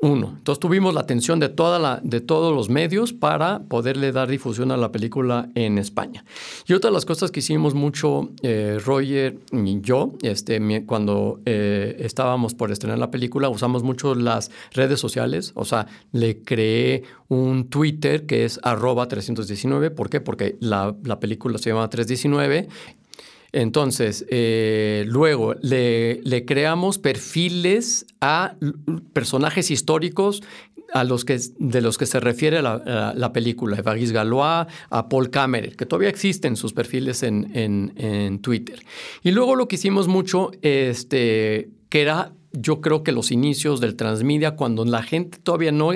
Uno. 0.02 0.34
Entonces 0.38 0.60
tuvimos 0.60 0.94
la 0.94 1.00
atención 1.00 1.40
de, 1.40 1.48
de 1.48 2.20
todos 2.22 2.54
los 2.56 2.70
medios 2.70 3.12
para 3.12 3.60
poderle 3.64 4.12
dar 4.12 4.28
difusión 4.28 4.72
a 4.72 4.78
la 4.78 4.90
película 4.92 5.50
en 5.54 5.76
España. 5.76 6.24
Y 6.66 6.72
otra 6.72 6.88
de 6.88 6.94
las 6.94 7.04
cosas 7.04 7.30
que 7.30 7.40
hicimos 7.40 7.74
mucho, 7.74 8.30
eh, 8.42 8.78
Roger 8.82 9.36
y 9.52 9.80
yo, 9.82 10.14
este, 10.22 10.86
cuando 10.86 11.40
eh, 11.44 11.96
estábamos 11.98 12.54
por 12.54 12.72
estrenar 12.72 12.98
la 12.98 13.10
película, 13.10 13.50
usamos 13.50 13.82
mucho 13.82 14.14
las 14.14 14.50
redes 14.72 14.98
sociales. 14.98 15.52
O 15.54 15.66
sea, 15.66 15.86
le 16.12 16.42
creé 16.42 17.02
un 17.28 17.68
Twitter 17.68 18.24
que 18.24 18.46
es 18.46 18.58
arroba 18.62 19.06
319. 19.06 19.90
¿Por 19.90 20.08
qué? 20.08 20.22
Porque 20.22 20.56
la 20.60 20.94
película 21.20 21.58
se 21.58 21.70
llama 21.70 21.90
319 21.90 22.68
entonces, 23.52 24.24
eh, 24.30 25.04
luego 25.06 25.54
le, 25.62 26.44
creamos 26.46 26.98
perfiles 26.98 28.06
a 28.20 28.54
personajes 29.12 29.70
históricos 29.70 30.42
a 30.92 31.04
los 31.04 31.24
que, 31.24 31.38
de 31.58 31.80
los 31.80 31.98
que 31.98 32.06
se 32.06 32.18
refiere 32.20 32.62
la, 32.62 33.12
la, 33.14 33.32
película, 33.32 33.78
Evaris 33.78 34.12
Galois, 34.12 34.66
a 34.90 35.08
Paul 35.08 35.30
Kammerer, 35.30 35.76
que 35.76 35.86
todavía 35.86 36.08
existen 36.08 36.56
sus 36.56 36.72
perfiles 36.72 37.22
en, 37.22 37.50
en, 37.54 38.40
Twitter. 38.40 38.80
Y 39.22 39.30
luego 39.30 39.54
lo 39.54 39.68
que 39.68 39.76
hicimos 39.76 40.08
mucho, 40.08 40.50
este, 40.62 41.70
que 41.88 42.02
era 42.02 42.32
yo 42.52 42.80
creo 42.80 43.04
que 43.04 43.12
los 43.12 43.30
inicios 43.30 43.80
del 43.80 43.94
transmedia, 43.94 44.56
cuando 44.56 44.84
la 44.84 45.02
gente 45.02 45.38
todavía 45.38 45.72
no, 45.72 45.90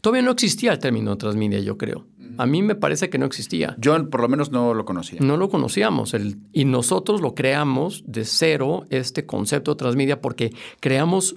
todavía 0.00 0.22
no 0.22 0.32
existía 0.32 0.72
el 0.72 0.78
término 0.78 1.16
transmedia, 1.16 1.60
yo 1.60 1.78
creo. 1.78 2.06
A 2.38 2.46
mí 2.46 2.62
me 2.62 2.74
parece 2.74 3.10
que 3.10 3.18
no 3.18 3.26
existía. 3.26 3.76
Yo 3.78 4.10
por 4.10 4.20
lo 4.20 4.28
menos 4.28 4.50
no 4.50 4.74
lo 4.74 4.84
conocía. 4.84 5.20
No 5.22 5.36
lo 5.36 5.48
conocíamos. 5.48 6.14
El, 6.14 6.38
y 6.52 6.64
nosotros 6.64 7.20
lo 7.20 7.34
creamos 7.34 8.04
de 8.06 8.24
cero, 8.24 8.86
este 8.90 9.26
concepto 9.26 9.72
de 9.72 9.78
transmedia, 9.78 10.20
porque 10.20 10.52
creamos 10.80 11.36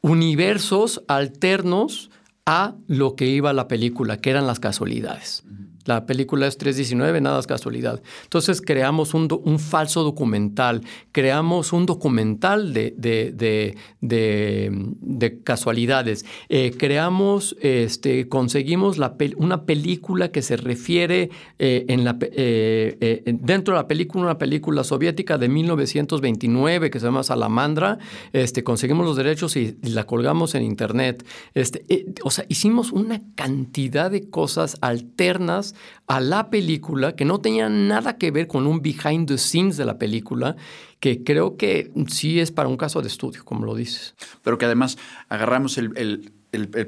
universos 0.00 1.02
alternos 1.08 2.10
a 2.46 2.76
lo 2.86 3.14
que 3.14 3.26
iba 3.26 3.52
la 3.52 3.68
película, 3.68 4.18
que 4.18 4.30
eran 4.30 4.46
las 4.46 4.60
casualidades. 4.60 5.44
La 5.88 6.04
película 6.04 6.46
es 6.46 6.58
319, 6.58 7.22
nada 7.22 7.40
es 7.40 7.46
casualidad. 7.46 8.02
Entonces 8.24 8.60
creamos 8.60 9.14
un, 9.14 9.26
un 9.42 9.58
falso 9.58 10.04
documental, 10.04 10.82
creamos 11.12 11.72
un 11.72 11.86
documental 11.86 12.74
de, 12.74 12.92
de, 12.94 13.74
de, 14.02 15.42
casualidades, 15.44 16.26
eh, 16.50 16.74
creamos, 16.76 17.56
este, 17.62 18.28
conseguimos 18.28 18.98
una 19.38 19.64
película 19.64 20.30
que 20.30 20.42
se 20.42 20.58
refiere 20.58 21.30
eh, 21.58 21.86
en 21.88 22.04
la, 22.04 22.18
eh, 22.20 23.22
dentro 23.40 23.72
de 23.72 23.80
la 23.80 23.88
película, 23.88 24.24
una 24.24 24.36
película 24.36 24.84
soviética 24.84 25.38
de 25.38 25.48
1929 25.48 26.90
que 26.90 27.00
se 27.00 27.06
llama 27.06 27.22
Salamandra, 27.22 27.98
este, 28.34 28.62
conseguimos 28.62 29.06
los 29.06 29.16
derechos 29.16 29.56
y, 29.56 29.78
la 29.84 30.04
colgamos 30.04 30.54
en 30.54 30.64
internet. 30.64 31.24
Este, 31.54 32.04
o 32.24 32.30
sea, 32.30 32.44
hicimos 32.48 32.92
una 32.92 33.22
cantidad 33.34 34.10
de 34.10 34.28
cosas 34.28 34.76
alternas 34.82 35.74
a 36.06 36.20
la 36.20 36.50
película 36.50 37.14
que 37.14 37.24
no 37.24 37.40
tenía 37.40 37.68
nada 37.68 38.16
que 38.16 38.30
ver 38.30 38.48
con 38.48 38.66
un 38.66 38.80
behind 38.80 39.28
the 39.28 39.38
scenes 39.38 39.76
de 39.76 39.84
la 39.84 39.98
película, 39.98 40.56
que 41.00 41.22
creo 41.22 41.56
que 41.56 41.92
sí 42.08 42.40
es 42.40 42.50
para 42.50 42.68
un 42.68 42.76
caso 42.76 43.02
de 43.02 43.08
estudio, 43.08 43.44
como 43.44 43.66
lo 43.66 43.74
dices. 43.74 44.14
Pero 44.42 44.58
que 44.58 44.64
además 44.64 44.98
agarramos 45.28 45.78
el, 45.78 46.32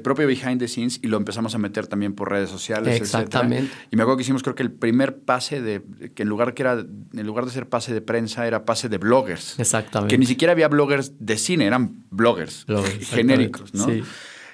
propio 0.03 0.25
behind 0.25 0.59
the 0.59 0.67
scenes 0.67 0.99
y 1.03 1.07
lo 1.07 1.17
empezamos 1.17 1.53
a 1.53 1.59
meter 1.59 1.85
también 1.85 2.13
por 2.13 2.31
redes 2.31 2.49
sociales. 2.49 2.99
Exactamente. 2.99 3.71
Y 3.91 3.95
me 3.95 4.01
acuerdo 4.01 4.17
que 4.17 4.23
hicimos 4.23 4.41
creo 4.41 4.55
que 4.55 4.63
el 4.63 4.71
primer 4.71 5.19
pase 5.19 5.61
de, 5.61 5.83
que 6.15 6.23
en 6.23 6.29
lugar 6.29 6.55
que 6.55 6.63
era, 6.63 6.73
en 6.79 7.27
lugar 7.27 7.45
de 7.45 7.51
ser 7.51 7.69
pase 7.69 7.93
de 7.93 8.01
prensa, 8.01 8.47
era 8.47 8.65
pase 8.65 8.89
de 8.89 8.97
bloggers. 8.97 9.59
Exactamente. 9.59 10.13
Que 10.13 10.17
ni 10.17 10.25
siquiera 10.25 10.51
había 10.51 10.67
bloggers 10.67 11.13
de 11.19 11.37
cine, 11.37 11.67
eran 11.67 12.05
bloggers, 12.09 12.65
bloggers 12.65 13.07
genéricos, 13.07 13.73
¿no? 13.75 13.85
Sí. 13.85 14.03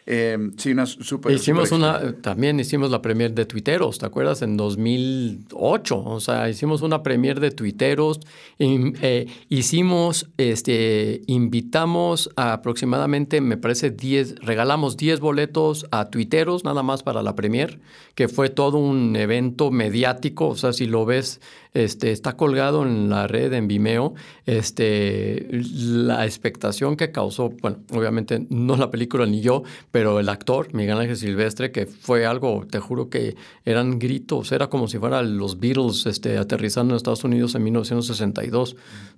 Eh, 0.09 0.37
sí, 0.55 0.71
una 0.71 0.85
super, 0.85 1.33
Hicimos 1.33 1.73
una, 1.73 2.13
también 2.21 2.57
hicimos 2.61 2.91
la 2.91 3.01
premier 3.01 3.33
de 3.33 3.45
Twitteros, 3.45 3.97
¿te 3.99 4.05
acuerdas? 4.05 4.41
En 4.41 4.55
2008, 4.55 6.01
o 6.01 6.19
sea, 6.21 6.49
hicimos 6.49 6.81
una 6.81 7.03
premier 7.03 7.41
de 7.41 7.51
Twitteros, 7.51 8.21
eh, 8.57 9.27
hicimos, 9.49 10.29
este, 10.37 11.23
invitamos 11.27 12.29
a 12.37 12.53
aproximadamente, 12.53 13.41
me 13.41 13.57
parece, 13.57 13.91
10, 13.91 14.39
regalamos 14.39 14.95
10 14.95 15.19
boletos 15.19 15.85
a 15.91 16.09
Twitteros, 16.09 16.63
nada 16.63 16.83
más 16.83 17.03
para 17.03 17.21
la 17.21 17.35
premier, 17.35 17.81
que 18.15 18.29
fue 18.29 18.47
todo 18.47 18.77
un 18.77 19.13
evento 19.17 19.71
mediático, 19.71 20.47
o 20.47 20.55
sea, 20.55 20.71
si 20.71 20.85
lo 20.85 21.05
ves 21.05 21.41
este, 21.73 22.11
está 22.11 22.35
colgado 22.35 22.83
en 22.83 23.09
la 23.09 23.27
red, 23.27 23.53
en 23.53 23.67
Vimeo, 23.67 24.15
este, 24.45 25.47
la 25.51 26.25
expectación 26.25 26.97
que 26.97 27.11
causó, 27.11 27.49
bueno, 27.61 27.77
obviamente 27.91 28.47
no 28.49 28.77
la 28.77 28.89
película 28.89 29.25
ni 29.27 29.41
yo, 29.41 29.63
pero 29.91 29.96
el 29.97 30.29
actor, 30.29 30.73
Miguel 30.73 30.97
Ángel 30.97 31.17
Silvestre, 31.17 31.71
que 31.71 31.85
fue 31.85 32.25
algo, 32.25 32.65
te 32.69 32.79
juro 32.79 33.09
que 33.09 33.35
eran 33.65 33.99
gritos, 33.99 34.51
era 34.51 34.67
como 34.67 34.87
si 34.87 34.97
fueran 34.97 35.37
los 35.37 35.59
Beatles 35.59 36.05
este, 36.05 36.37
aterrizando 36.37 36.93
en 36.93 36.97
Estados 36.97 37.23
Unidos 37.23 37.55
en 37.55 37.63
1962. 37.63 38.75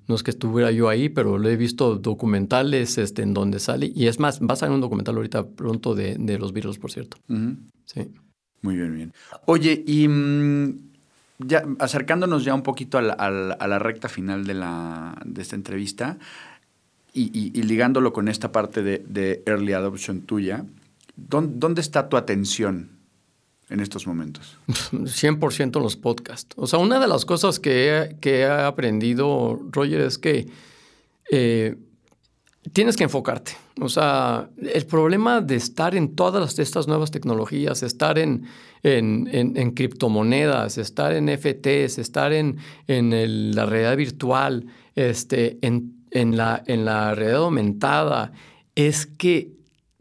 No 0.08 0.16
es 0.16 0.24
que 0.24 0.32
estuviera 0.32 0.72
yo 0.72 0.90
ahí, 0.90 1.10
pero 1.10 1.38
lo 1.38 1.50
he 1.50 1.56
visto 1.56 1.96
documentales 1.96 2.98
este, 2.98 3.22
en 3.22 3.34
donde 3.34 3.60
sale, 3.60 3.92
y 3.94 4.08
es 4.08 4.20
más, 4.20 4.40
va 4.42 4.54
a 4.54 4.56
salir 4.56 4.74
un 4.74 4.82
documental 4.82 5.16
ahorita 5.16 5.48
pronto 5.48 5.96
de, 5.96 6.18
los 6.40 6.54
Beatles, 6.54 6.78
por 6.78 6.92
cierto. 6.92 7.18
Sí. 7.86 8.12
Muy 8.62 8.76
bien, 8.76 8.96
bien. 8.96 9.14
Oye, 9.46 9.84
y 9.86 10.08
mm, 10.08 10.90
ya 11.40 11.64
acercándonos 11.80 12.44
ya 12.44 12.54
un 12.54 12.64
poquito 12.64 12.98
a 12.98 13.02
la, 13.02 13.80
recta 13.80 14.10
final 14.10 14.46
de, 14.46 14.54
la, 14.54 15.18
de 15.26 15.42
esta 15.42 15.56
entrevista 15.56 16.18
y, 17.14 17.62
ligándolo 17.64 18.14
con 18.14 18.28
esta 18.28 18.52
parte 18.52 18.84
de, 18.84 19.44
early 19.46 19.74
adoption 19.74 20.22
tuya, 20.22 20.66
¿dónde, 21.16 21.82
está 21.82 22.10
tu 22.10 22.18
atención 22.18 22.92
en 23.70 23.80
estos 23.80 24.08
momentos? 24.08 24.58
100% 24.68 25.76
en 25.78 25.84
los 25.84 25.96
podcasts. 25.96 26.56
O 26.58 26.68
sea, 26.68 26.80
una 26.80 27.00
de 27.00 27.08
las 27.08 27.26
cosas 27.26 27.60
que 27.60 28.16
he, 28.22 28.46
aprendido, 28.46 29.60
Roger, 29.72 30.02
es 30.02 30.18
que 30.18 30.48
eh, 31.32 31.76
tienes 32.74 32.96
que 32.96 33.04
enfocarte. 33.06 33.54
O 33.82 33.90
sea, 33.90 34.50
el 34.58 34.86
problema 34.86 35.42
de 35.42 35.56
estar 35.56 35.96
en 35.96 36.16
todas 36.16 36.60
estas 36.60 36.88
nuevas 36.88 37.12
tecnologías, 37.12 37.82
estar 37.82 38.20
en, 38.20 38.46
en, 38.84 39.72
criptomonedas, 39.72 40.78
estar 40.78 41.14
en 41.14 41.30
FTs, 41.30 41.98
estar 41.98 42.34
en, 42.34 42.58
la 42.88 43.66
realidad 43.66 43.98
virtual, 43.98 44.66
este, 44.96 45.58
en, 45.62 45.99
la, 46.12 46.64
en 46.66 46.86
la 46.86 47.16
realidad 47.16 47.44
aumentada, 47.44 48.32
es 48.76 49.06
que 49.06 49.52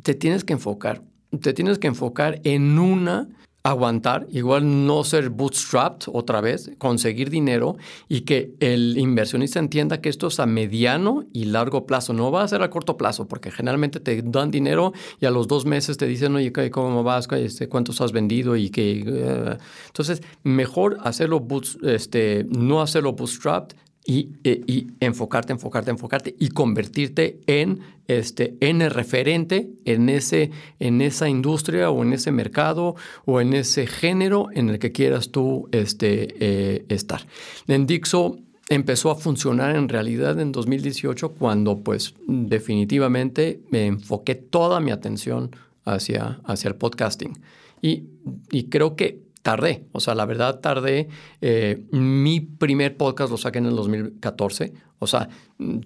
te 0.02 0.14
tienes 0.14 0.44
que 0.44 0.54
enfocar. 0.54 1.02
te 1.40 1.52
tienes 1.52 1.78
que 1.78 1.88
enfocar 1.88 2.40
en 2.44 2.78
una 2.78 3.28
aguantar, 3.68 4.26
igual 4.30 4.86
no 4.86 5.04
ser 5.04 5.30
bootstrapped 5.30 6.08
otra 6.12 6.40
vez, 6.40 6.70
conseguir 6.78 7.28
dinero 7.28 7.76
y 8.08 8.22
que 8.22 8.54
el 8.60 8.96
inversionista 8.96 9.58
entienda 9.58 10.00
que 10.00 10.08
esto 10.08 10.28
es 10.28 10.40
a 10.40 10.46
mediano 10.46 11.24
y 11.32 11.46
largo 11.46 11.86
plazo, 11.86 12.12
no 12.12 12.30
va 12.30 12.42
a 12.42 12.48
ser 12.48 12.62
a 12.62 12.70
corto 12.70 12.96
plazo, 12.96 13.26
porque 13.26 13.50
generalmente 13.50 14.00
te 14.00 14.22
dan 14.22 14.50
dinero 14.50 14.92
y 15.20 15.26
a 15.26 15.30
los 15.30 15.48
dos 15.48 15.66
meses 15.66 15.96
te 15.96 16.06
dicen, 16.06 16.34
oye, 16.36 16.52
¿cómo 16.70 17.02
vas? 17.02 17.28
Este, 17.32 17.68
¿Cuántos 17.68 18.00
has 18.00 18.12
vendido? 18.12 18.56
Y 18.56 18.70
que, 18.70 19.04
eh, 19.06 19.58
entonces, 19.86 20.22
mejor 20.44 20.98
hacerlo, 21.02 21.46
este, 21.82 22.46
no 22.48 22.80
hacerlo 22.80 23.12
bootstrapped, 23.12 23.76
eh, 24.10 24.62
y, 24.66 24.86
enfocarte, 25.00 25.52
enfocarte, 25.52 25.90
enfocarte 25.90 26.34
y 26.38 26.48
convertirte 26.48 27.40
en, 27.46 27.80
este, 28.06 28.56
en 28.60 28.80
el 28.80 28.90
referente 28.90 29.68
en, 29.84 30.08
ese, 30.08 30.50
en 30.78 31.02
esa 31.02 31.28
industria 31.28 31.90
o 31.90 32.02
en 32.02 32.14
ese 32.14 32.32
mercado 32.32 32.96
o 33.26 33.42
en 33.42 33.52
ese 33.52 33.86
género 33.86 34.48
en 34.54 34.70
el 34.70 34.78
que 34.78 34.92
quieras 34.92 35.28
tú 35.28 35.68
este, 35.72 36.36
eh, 36.40 36.86
estar. 36.88 37.20
En 37.66 37.86
Dixo 37.86 38.38
empezó 38.70 39.10
a 39.10 39.14
funcionar 39.14 39.76
en 39.76 39.90
realidad 39.90 40.40
en 40.40 40.52
2018 40.52 41.32
cuando 41.32 41.76
pues 41.80 42.14
definitivamente 42.26 43.60
me 43.68 43.84
enfoqué 43.84 44.36
toda 44.36 44.80
mi 44.80 44.90
atención 44.90 45.50
hacia, 45.84 46.40
hacia 46.44 46.68
el 46.68 46.76
podcasting. 46.76 47.38
Y, 47.82 48.04
y 48.50 48.70
creo 48.70 48.96
que 48.96 49.27
tardé, 49.42 49.86
o 49.92 50.00
sea, 50.00 50.14
la 50.14 50.26
verdad 50.26 50.60
tardé. 50.60 51.08
Eh, 51.40 51.84
mi 51.90 52.40
primer 52.40 52.96
podcast 52.96 53.30
lo 53.30 53.36
saqué 53.36 53.58
en 53.58 53.66
el 53.66 53.76
2014, 53.76 54.72
o 54.98 55.06
sea, 55.06 55.28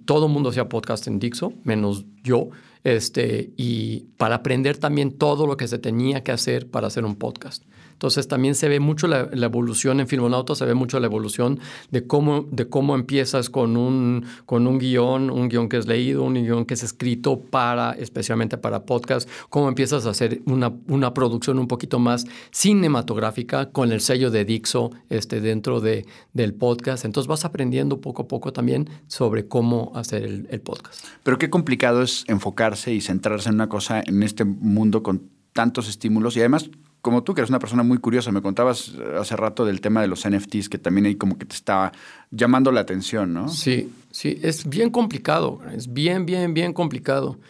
todo 0.04 0.28
mundo 0.28 0.50
hacía 0.50 0.68
podcast 0.68 1.06
en 1.06 1.18
Dixo, 1.18 1.52
menos 1.64 2.04
yo, 2.22 2.48
este, 2.84 3.52
y 3.56 4.06
para 4.16 4.36
aprender 4.36 4.78
también 4.78 5.12
todo 5.12 5.46
lo 5.46 5.56
que 5.56 5.68
se 5.68 5.78
tenía 5.78 6.22
que 6.24 6.32
hacer 6.32 6.70
para 6.70 6.86
hacer 6.88 7.04
un 7.04 7.16
podcast. 7.16 7.64
Entonces 8.02 8.26
también 8.26 8.56
se 8.56 8.68
ve 8.68 8.80
mucho 8.80 9.06
la, 9.06 9.28
evolución 9.32 10.00
en 10.00 10.08
Filmonauta, 10.08 10.56
se 10.56 10.64
ve 10.64 10.74
mucho 10.74 10.98
la 10.98 11.06
evolución 11.06 11.60
de 11.92 12.04
cómo, 12.04 12.48
de 12.50 12.68
cómo 12.68 12.96
empiezas 12.96 13.48
con 13.48 13.76
un, 13.76 14.26
con 14.44 14.66
un 14.66 14.80
guion, 14.80 15.30
un 15.30 15.48
guion 15.48 15.68
que 15.68 15.76
es 15.76 15.86
leído, 15.86 16.24
un 16.24 16.34
guion 16.34 16.64
que 16.64 16.74
es 16.74 16.82
escrito 16.82 17.40
para, 17.40 17.92
especialmente 17.92 18.58
para 18.58 18.86
podcast, 18.86 19.30
cómo 19.50 19.68
empiezas 19.68 20.04
a 20.06 20.10
hacer 20.10 20.42
una, 20.46 20.72
una 20.88 21.14
producción 21.14 21.60
un 21.60 21.68
poquito 21.68 22.00
más 22.00 22.26
cinematográfica 22.50 23.70
con 23.70 23.92
el 23.92 24.00
sello 24.00 24.32
de 24.32 24.44
Dixo 24.44 24.90
este, 25.08 25.40
dentro 25.40 25.78
de, 25.80 26.04
del 26.32 26.54
podcast. 26.54 27.04
Entonces 27.04 27.28
vas 27.28 27.44
aprendiendo 27.44 28.00
poco 28.00 28.22
a 28.22 28.26
poco 28.26 28.52
también 28.52 28.90
sobre 29.06 29.46
cómo 29.46 29.92
hacer 29.94 30.24
el, 30.24 30.48
el 30.50 30.60
podcast. 30.60 31.04
Pero 31.22 31.38
qué 31.38 31.50
complicado 31.50 32.02
es 32.02 32.24
enfocarse 32.26 32.92
y 32.92 33.00
centrarse 33.00 33.48
en 33.48 33.54
una 33.54 33.68
cosa 33.68 34.02
en 34.04 34.24
este 34.24 34.44
mundo 34.44 35.04
con 35.04 35.30
tantos 35.52 35.88
estímulos 35.88 36.36
y 36.36 36.40
además 36.40 36.68
como 37.02 37.24
tú, 37.24 37.34
que 37.34 37.40
eres 37.40 37.50
una 37.50 37.58
persona 37.58 37.82
muy 37.82 37.98
curiosa, 37.98 38.30
me 38.30 38.40
contabas 38.40 38.92
hace 39.18 39.36
rato 39.36 39.64
del 39.64 39.80
tema 39.80 40.00
de 40.00 40.06
los 40.06 40.26
NFTs, 40.26 40.68
que 40.68 40.78
también 40.78 41.06
ahí 41.06 41.16
como 41.16 41.36
que 41.36 41.44
te 41.44 41.56
estaba 41.56 41.92
llamando 42.30 42.70
la 42.70 42.80
atención, 42.80 43.34
¿no? 43.34 43.48
Sí, 43.48 43.92
sí, 44.12 44.38
es 44.40 44.68
bien 44.68 44.88
complicado, 44.88 45.60
es 45.74 45.92
bien, 45.92 46.24
bien, 46.24 46.54
bien 46.54 46.72
complicado. 46.72 47.40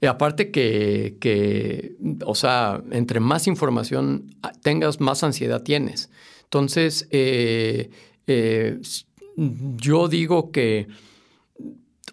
Y 0.00 0.06
aparte 0.06 0.50
que, 0.50 1.16
que, 1.20 1.96
o 2.24 2.34
sea, 2.34 2.82
entre 2.90 3.20
más 3.20 3.46
información 3.46 4.34
tengas, 4.62 5.00
más 5.00 5.22
ansiedad 5.22 5.62
tienes. 5.62 6.10
Entonces, 6.44 7.06
eh, 7.10 7.90
eh, 8.26 8.80
yo 9.76 10.08
digo 10.08 10.50
que, 10.50 10.88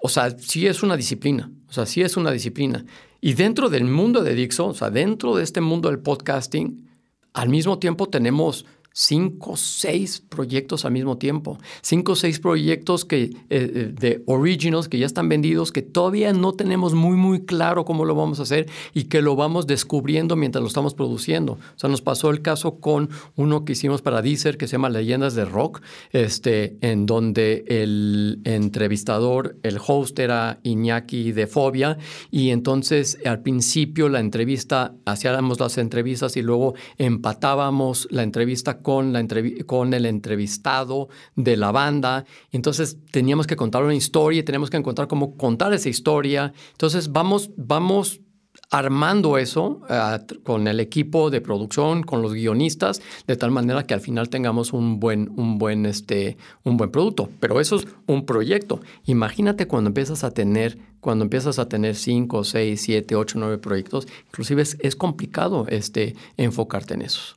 o 0.02 0.10
sea, 0.10 0.38
sí 0.38 0.68
es 0.68 0.84
una 0.84 0.96
disciplina, 0.96 1.52
o 1.68 1.74
sea, 1.74 1.88
sí 1.88 2.02
es 2.02 2.16
una 2.16 2.30
disciplina. 2.30 2.86
Y 3.26 3.34
dentro 3.34 3.70
del 3.70 3.86
mundo 3.86 4.22
de 4.22 4.36
Dixo, 4.36 4.68
o 4.68 4.74
sea, 4.76 4.92
dentro 4.92 5.36
de 5.36 5.42
este 5.42 5.60
mundo 5.60 5.90
del 5.90 5.98
podcasting, 5.98 6.88
al 7.34 7.50
mismo 7.50 7.80
tiempo 7.80 8.08
tenemos 8.08 8.68
cinco 8.98 9.52
o 9.52 9.58
seis 9.58 10.24
proyectos 10.30 10.86
al 10.86 10.94
mismo 10.94 11.18
tiempo. 11.18 11.60
Cinco 11.82 12.14
o 12.14 12.16
seis 12.16 12.40
proyectos 12.40 13.04
que, 13.04 13.24
eh, 13.24 13.34
eh, 13.50 13.94
de 13.94 14.24
originals 14.26 14.88
que 14.88 14.98
ya 14.98 15.06
están 15.06 15.28
vendidos, 15.28 15.74
que 15.74 15.82
todavía 15.82 16.32
no 16.32 16.54
tenemos 16.54 16.94
muy, 16.94 17.18
muy 17.18 17.46
claro 17.46 17.84
cómo 17.84 18.06
lo 18.06 18.16
vamos 18.16 18.40
a 18.40 18.44
hacer 18.44 18.68
y 18.94 19.04
que 19.04 19.22
lo 19.22 19.36
vamos 19.36 19.68
descubriendo 19.68 20.38
mientras 20.38 20.62
lo 20.62 20.70
estamos 20.70 20.94
produciendo. 20.94 21.54
O 21.54 21.60
sea, 21.76 21.90
nos 21.90 22.02
pasó 22.02 22.30
el 22.30 22.42
caso 22.42 22.80
con 22.80 23.10
uno 23.36 23.66
que 23.66 23.74
hicimos 23.74 24.02
para 24.02 24.22
Deezer 24.22 24.58
que 24.58 24.66
se 24.66 24.74
llama 24.74 24.90
Leyendas 24.90 25.36
de 25.36 25.44
Rock, 25.44 25.82
este, 26.14 26.78
en 26.80 27.06
donde 27.06 27.66
el 27.68 28.40
entrevistador, 28.46 29.58
el 29.64 29.78
host 29.86 30.18
era 30.20 30.62
Iñaki 30.64 31.34
de 31.34 31.48
Fobia 31.48 31.98
y 32.32 32.52
entonces 32.52 33.18
al 33.26 33.42
principio 33.42 34.08
la 34.08 34.22
entrevista, 34.22 34.96
hacíamos 35.04 35.60
las 35.60 35.78
entrevistas 35.78 36.38
y 36.38 36.42
luego 36.42 36.76
empatábamos 36.98 38.08
la 38.10 38.24
entrevista 38.24 38.85
con, 38.86 39.14
la 39.14 39.26
con 39.66 39.96
el 39.96 40.06
entrevistado 40.06 41.10
de 41.36 41.58
la 41.58 41.72
banda. 41.72 42.24
Entonces 42.52 43.00
teníamos 43.12 43.48
que 43.48 43.56
contar 43.56 43.84
una 43.84 43.96
historia 43.96 44.42
y 44.42 44.44
teníamos 44.44 44.70
que 44.70 44.78
encontrar 44.78 45.08
cómo 45.08 45.36
contar 45.36 45.74
esa 45.74 45.90
historia. 45.90 46.54
Entonces 46.74 47.12
vamos, 47.12 47.50
vamos 47.58 48.22
armando 48.70 49.40
eso 49.40 49.82
eh, 49.90 50.20
con 50.44 50.68
el 50.68 50.80
equipo 50.80 51.32
de 51.32 51.42
producción, 51.42 52.04
con 52.04 52.22
los 52.22 52.34
guionistas, 52.34 53.02
de 53.26 53.36
tal 53.36 53.50
manera 53.50 53.88
que 53.88 53.96
al 53.96 54.02
final 54.02 54.30
tengamos 54.30 54.72
un 54.72 55.00
buen, 55.00 55.32
un 55.36 55.58
buen, 55.58 55.88
este, 55.88 56.38
un 56.64 56.78
buen 56.78 56.92
producto. 56.92 57.28
Pero 57.40 57.60
eso 57.60 57.78
es 57.78 57.88
un 58.06 58.28
proyecto. 58.28 58.82
Imagínate 59.06 59.66
cuando 59.66 59.88
empiezas 59.88 60.24
a 60.24 60.30
tener, 60.30 60.78
cuando 61.00 61.24
empiezas 61.24 61.58
a 61.58 61.68
tener 61.68 61.96
5, 61.96 62.44
6, 62.44 62.80
7, 62.80 63.16
8, 63.16 63.40
9 63.40 63.58
proyectos, 63.58 64.08
inclusive 64.28 64.62
es, 64.62 64.78
es 64.80 64.96
complicado 64.96 65.66
este, 65.70 66.16
enfocarte 66.38 66.94
en 66.94 67.02
esos. 67.02 67.36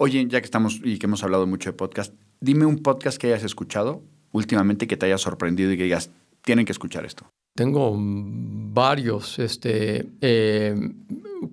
Oye, 0.00 0.26
ya 0.28 0.40
que 0.40 0.44
estamos 0.44 0.80
y 0.84 0.98
que 0.98 1.06
hemos 1.06 1.24
hablado 1.24 1.46
mucho 1.46 1.70
de 1.70 1.76
podcast, 1.76 2.14
dime 2.40 2.66
un 2.66 2.78
podcast 2.78 3.18
que 3.18 3.26
hayas 3.26 3.42
escuchado 3.42 4.02
últimamente 4.30 4.86
que 4.86 4.96
te 4.96 5.06
haya 5.06 5.18
sorprendido 5.18 5.72
y 5.72 5.76
que 5.76 5.82
digas, 5.82 6.10
tienen 6.44 6.64
que 6.64 6.72
escuchar 6.72 7.04
esto. 7.04 7.28
Tengo 7.56 7.96
varios. 7.98 9.40
Este, 9.40 10.06
eh, 10.20 10.76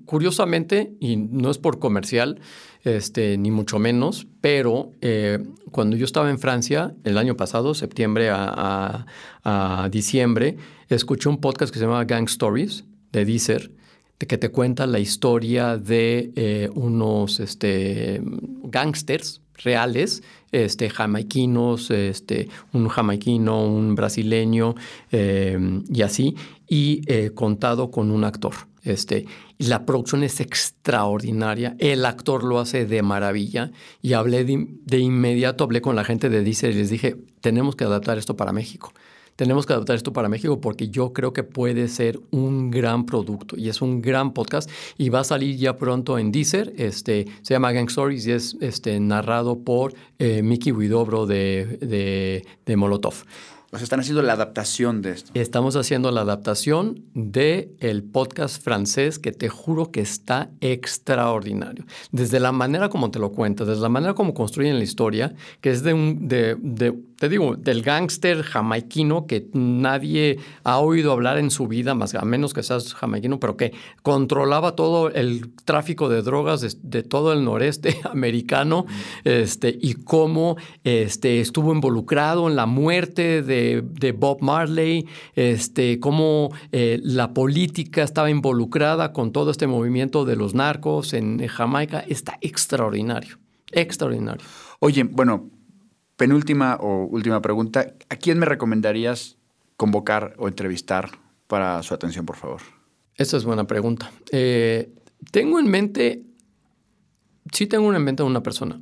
curiosamente, 0.06 0.94
y 1.00 1.16
no 1.16 1.50
es 1.50 1.58
por 1.58 1.80
comercial, 1.80 2.40
este, 2.84 3.36
ni 3.40 3.50
mucho 3.50 3.80
menos, 3.80 4.28
pero 4.42 4.92
eh, 5.02 5.44
cuando 5.72 5.98
yo 5.98 6.06
estaba 6.06 6.30
en 6.30 6.38
Francia 6.38 6.96
el 7.04 7.18
año 7.18 7.36
pasado, 7.36 7.74
septiembre 7.74 8.30
a, 8.32 9.08
diciembre, 9.90 10.58
escuché 10.88 11.30
un 11.30 11.40
podcast 11.40 11.74
que 11.74 11.80
se 11.80 11.86
llama 11.86 12.04
Gang 12.06 12.26
Stories 12.26 12.84
de 13.12 13.26
Deezer 13.26 13.72
de 13.72 13.85
que 14.18 14.38
te 14.38 14.50
cuenta 14.50 14.88
la 14.88 15.00
historia 15.00 15.78
de 15.78 16.32
eh, 16.36 16.70
unos 16.74 17.40
este, 17.40 18.22
gangsters 18.64 19.42
reales, 19.58 20.24
este, 20.52 20.90
jamaiquinos, 20.90 21.92
este, 21.92 22.50
un 22.74 22.88
jamaiquino, 22.88 23.66
un 23.66 23.96
brasileño 23.96 24.76
eh, 25.12 25.82
y 25.90 26.02
así, 26.02 26.36
y 26.68 27.02
eh, 27.08 27.32
contado 27.34 27.92
con 27.92 28.12
un 28.12 28.24
actor. 28.24 28.54
Este, 28.84 29.26
la 29.58 29.86
producción 29.86 30.24
es 30.24 30.40
extraordinaria, 30.40 31.76
el 31.80 32.06
actor 32.06 32.44
lo 32.44 32.60
hace 32.60 32.86
de 32.86 33.02
maravilla 33.02 33.72
y 34.02 34.14
hablé 34.14 34.46
de, 34.46 34.68
de 34.86 35.00
inmediato, 35.00 35.64
hablé 35.64 35.82
con 35.82 35.96
la 35.96 36.04
gente 36.04 36.30
de 36.30 36.44
Deezer 36.44 36.72
y 36.72 36.76
les 36.76 36.90
dije, 36.90 37.16
tenemos 37.42 37.76
que 37.76 37.84
adaptar 37.84 38.18
esto 38.18 38.38
para 38.38 38.54
México 38.54 38.94
tenemos 39.36 39.66
que 39.66 39.74
adaptar 39.74 39.96
esto 39.96 40.14
para 40.14 40.30
México 40.30 40.62
porque 40.62 40.90
yo 40.90 41.14
creo 41.14 41.34
que 41.34 41.44
puede 41.44 41.88
ser 41.88 42.20
un 42.32 42.72
gran 42.72 43.06
producto 43.06 43.58
y 43.58 43.70
es 43.70 43.82
un 43.82 44.02
gran 44.02 44.34
podcast 44.34 44.70
y 44.98 45.10
va 45.10 45.22
a 45.22 45.24
salir 45.24 45.58
ya 45.58 45.78
pronto 45.78 46.18
en 46.18 46.32
Deezer. 46.32 46.74
Este, 46.78 47.26
se 47.42 47.54
llama 47.54 47.72
Gang 47.72 47.90
Stories 47.90 48.26
y 48.28 48.32
es 48.32 48.58
este, 48.62 49.00
narrado 49.00 49.60
por 49.60 49.94
eh, 50.20 50.42
Mickey 50.42 50.72
Widobro 50.72 51.26
de, 51.26 51.78
de, 51.82 52.46
de 52.66 52.76
Molotov. 52.76 53.16
O 53.76 53.78
sea, 53.78 53.84
están 53.84 54.00
haciendo 54.00 54.22
la 54.22 54.32
adaptación 54.32 55.02
de 55.02 55.12
esto. 55.12 55.32
Estamos 55.34 55.76
haciendo 55.76 56.10
la 56.10 56.22
adaptación 56.22 57.04
de 57.14 57.76
el 57.82 58.04
podcast 58.04 58.64
francés 58.64 59.20
que 59.20 59.34
te 59.34 59.50
juro 59.50 59.92
que 59.92 60.00
está 60.00 60.50
extraordinario. 60.62 61.84
Desde 62.14 62.40
la 62.40 62.54
manera 62.54 62.88
como 62.88 63.12
te 63.12 63.20
lo 63.20 63.34
cuentas, 63.34 63.68
desde 63.68 63.82
la 63.82 63.90
manera 63.90 64.14
como 64.14 64.34
construyen 64.34 64.78
la 64.78 64.84
historia, 64.86 65.36
que 65.60 65.72
es 65.72 65.84
de 65.84 65.94
un, 65.94 66.30
de, 66.30 66.56
de 66.62 66.98
te 67.18 67.30
digo, 67.30 67.56
del 67.56 67.82
gángster 67.82 68.44
jamaiquino 68.44 69.26
que 69.26 69.48
nadie 69.54 70.38
ha 70.64 70.80
oído 70.80 71.12
hablar 71.14 71.38
en 71.38 71.50
su 71.50 71.68
vida, 71.68 71.96
más 71.96 72.14
a 72.14 72.26
menos 72.26 72.54
que 72.54 72.62
seas 72.62 72.94
jamaiquino, 72.94 73.40
pero 73.40 73.56
que 73.56 73.74
controlaba 74.04 74.76
todo 74.76 75.10
el 75.10 75.54
tráfico 75.64 76.10
de 76.10 76.22
drogas 76.22 76.78
de, 76.82 77.04
todo 77.04 77.32
el 77.32 77.46
noreste 77.46 77.98
americano, 78.12 78.86
este, 79.24 79.78
y 79.80 79.94
cómo 79.94 80.58
este, 80.84 81.40
estuvo 81.40 81.74
involucrado 81.74 82.50
en 82.50 82.56
la 82.56 82.66
muerte 82.66 83.42
de, 83.42 84.12
Bob 84.18 84.42
Marley, 84.42 85.08
este, 85.36 86.00
cómo 86.00 86.52
eh, 86.72 87.00
la 87.04 87.34
política 87.34 88.04
estaba 88.04 88.30
involucrada 88.30 89.14
con 89.14 89.32
todo 89.32 89.52
este 89.52 89.68
movimiento 89.68 90.26
de 90.26 90.36
los 90.36 90.54
narcos 90.54 91.14
en 91.14 91.46
Jamaica, 91.48 92.04
está 92.08 92.38
extraordinario, 92.42 93.38
extraordinario. 93.72 94.46
Oye, 94.80 95.04
bueno, 95.04 95.50
penúltima 96.18 96.78
o 96.80 97.06
última 97.06 97.42
pregunta, 97.42 97.94
¿a 98.10 98.16
quién 98.16 98.40
me 98.40 98.46
recomendarías 98.46 99.38
convocar 99.78 100.34
o 100.38 100.48
entrevistar 100.48 101.10
para 101.48 101.82
su 101.84 101.94
atención, 101.94 102.26
por 102.26 102.38
favor? 102.38 102.62
Esa 103.16 103.38
es 103.38 103.46
buena 103.46 103.66
pregunta. 103.66 104.12
Eh, 104.32 104.90
tengo 105.32 105.60
en 105.60 105.70
mente, 105.70 106.24
sí 107.52 107.68
tengo 107.68 107.94
en 107.94 108.04
mente 108.04 108.24
a 108.24 108.26
una 108.26 108.44
persona. 108.44 108.82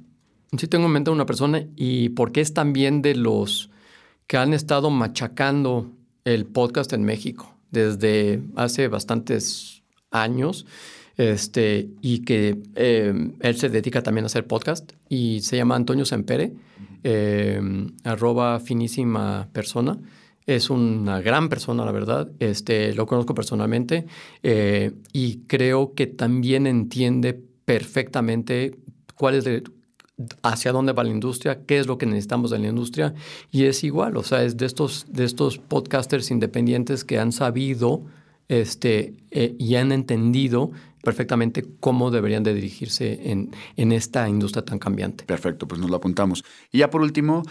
Sí 0.58 0.68
tengo 0.68 0.86
en 0.86 0.92
mente 0.92 1.10
a 1.10 1.14
una 1.14 1.26
persona 1.26 1.66
y 1.76 2.10
porque 2.10 2.42
es 2.42 2.54
también 2.54 3.02
de 3.02 3.16
los 3.16 3.72
que 4.28 4.38
han 4.38 4.54
estado 4.54 4.90
machacando 4.90 5.92
el 6.26 6.46
podcast 6.46 6.94
en 6.94 7.04
México 7.04 7.56
desde 7.72 8.42
hace 8.56 8.88
bastantes 8.88 9.84
años 10.12 10.66
este, 11.18 11.90
y 12.02 12.20
que 12.20 12.62
eh, 12.76 13.32
él 13.40 13.58
se 13.58 13.70
dedica 13.70 14.02
también 14.02 14.26
a 14.26 14.28
hacer 14.28 14.48
podcast 14.48 14.94
y 15.10 15.42
se 15.42 15.58
llama 15.58 15.76
Antonio 15.76 16.06
Sempere, 16.06 16.54
eh, 17.04 17.62
arroba 18.04 18.60
finísima 18.60 19.50
persona. 19.54 19.98
Es 20.46 20.70
una 20.70 21.22
gran 21.22 21.50
persona, 21.50 21.86
la 21.86 21.92
verdad. 21.92 22.30
Este, 22.40 22.94
lo 22.94 23.06
conozco 23.06 23.34
personalmente 23.34 24.06
eh, 24.42 24.92
y 25.14 25.40
creo 25.48 25.94
que 25.94 26.08
también 26.08 26.68
entiende 26.68 27.40
perfectamente 27.66 28.78
cuál 29.16 29.36
es 29.36 29.46
el, 29.46 29.64
hacia 30.42 30.72
dónde 30.72 30.94
va 30.94 31.04
la 31.04 31.10
industria, 31.10 31.66
qué 31.66 31.80
es 31.80 31.88
lo 31.88 31.98
que 31.98 32.06
necesitamos 32.06 32.52
de 32.52 32.60
la 32.60 32.68
industria. 32.68 33.14
Y 33.52 33.66
es 33.66 33.84
igual, 33.84 34.18
o 34.18 34.24
sea, 34.24 34.44
es 34.44 34.58
de 34.58 34.66
estos, 34.66 35.06
de 35.10 35.24
estos 35.24 35.58
podcasters 35.58 36.32
independientes 36.32 37.04
que 37.04 37.20
han 37.20 37.32
sabido 37.32 38.04
este, 38.50 39.16
eh, 39.32 39.56
y 39.58 39.76
han 39.76 39.92
entendido 39.92 40.72
perfectamente 41.04 41.66
cómo 41.80 42.10
deberían 42.10 42.44
de 42.44 42.54
dirigirse 42.54 43.30
en, 43.30 43.52
en 43.78 43.92
esta 43.92 44.28
industria 44.28 44.64
tan 44.66 44.80
cambiante. 44.80 45.26
Perfecto, 45.26 45.68
pues 45.68 45.80
nos 45.80 45.90
lo 45.90 45.98
apuntamos. 45.98 46.44
Y 46.72 46.80
ya 46.80 46.90
por 46.90 47.02
último, 47.02 47.44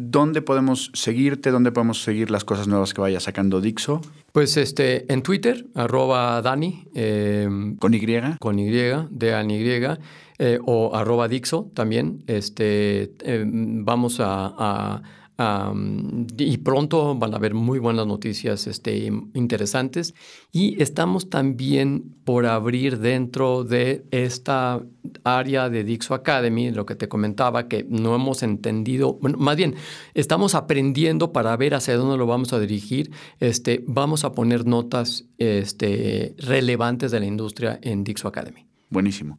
¿Dónde 0.00 0.42
podemos 0.42 0.92
seguirte? 0.94 1.50
¿Dónde 1.50 1.72
podemos 1.72 2.04
seguir 2.04 2.30
las 2.30 2.44
cosas 2.44 2.68
nuevas 2.68 2.94
que 2.94 3.00
vaya 3.00 3.18
sacando 3.18 3.60
Dixo? 3.60 4.00
Pues 4.30 4.56
este, 4.56 5.12
en 5.12 5.22
Twitter, 5.22 5.66
arroba 5.74 6.40
Dani. 6.40 6.84
Em, 6.94 7.74
¿Con 7.78 7.94
Y? 7.94 8.06
Con 8.38 8.60
Y, 8.60 8.70
D-A-N-Y. 8.70 9.98
Eh, 10.38 10.60
o 10.64 10.94
arroba 10.94 11.26
Dixo 11.26 11.72
también. 11.74 12.22
Este, 12.28 13.10
em, 13.24 13.84
vamos 13.84 14.18
a 14.20 15.02
y 15.38 16.56
pronto 16.58 17.14
van 17.14 17.32
a 17.32 17.36
haber 17.36 17.54
muy 17.54 17.78
buenas 17.78 18.08
noticias 18.08 18.66
este, 18.66 19.06
interesantes. 19.34 20.14
Y 20.50 20.82
estamos 20.82 21.30
también 21.30 22.16
por 22.24 22.46
abrir 22.46 22.98
dentro 22.98 23.62
de 23.62 24.04
esta 24.10 24.82
área 25.22 25.70
de 25.70 25.84
Dixo 25.84 26.14
Academy, 26.14 26.72
lo 26.72 26.86
que 26.86 26.96
te 26.96 27.08
comentaba, 27.08 27.68
que 27.68 27.86
no 27.88 28.16
hemos 28.16 28.42
entendido, 28.42 29.14
bueno, 29.14 29.38
más 29.38 29.56
bien, 29.56 29.76
estamos 30.14 30.56
aprendiendo 30.56 31.32
para 31.32 31.56
ver 31.56 31.74
hacia 31.74 31.96
dónde 31.96 32.16
lo 32.16 32.26
vamos 32.26 32.52
a 32.52 32.58
dirigir. 32.58 33.12
Este, 33.38 33.84
vamos 33.86 34.24
a 34.24 34.32
poner 34.32 34.66
notas 34.66 35.26
este, 35.38 36.34
relevantes 36.38 37.12
de 37.12 37.20
la 37.20 37.26
industria 37.26 37.78
en 37.80 38.02
Dixo 38.02 38.26
Academy. 38.26 38.66
Buenísimo. 38.90 39.38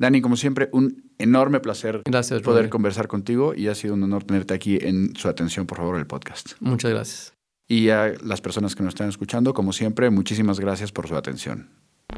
Dani, 0.00 0.22
como 0.22 0.36
siempre, 0.36 0.70
un 0.72 1.12
enorme 1.18 1.60
placer 1.60 2.00
poder 2.42 2.70
conversar 2.70 3.06
contigo 3.06 3.52
y 3.54 3.68
ha 3.68 3.74
sido 3.74 3.92
un 3.92 4.02
honor 4.02 4.24
tenerte 4.24 4.54
aquí 4.54 4.78
en 4.80 5.14
su 5.14 5.28
atención, 5.28 5.66
por 5.66 5.76
favor, 5.76 5.98
el 5.98 6.06
podcast. 6.06 6.52
Muchas 6.60 6.90
gracias. 6.90 7.34
Y 7.68 7.90
a 7.90 8.14
las 8.24 8.40
personas 8.40 8.74
que 8.74 8.82
nos 8.82 8.94
están 8.94 9.10
escuchando, 9.10 9.52
como 9.52 9.74
siempre, 9.74 10.08
muchísimas 10.08 10.58
gracias 10.58 10.90
por 10.90 11.06
su 11.06 11.16
atención. 11.16 11.68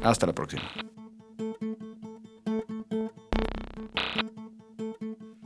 Hasta 0.01 0.25
la 0.25 0.33
próxima. 0.33 0.63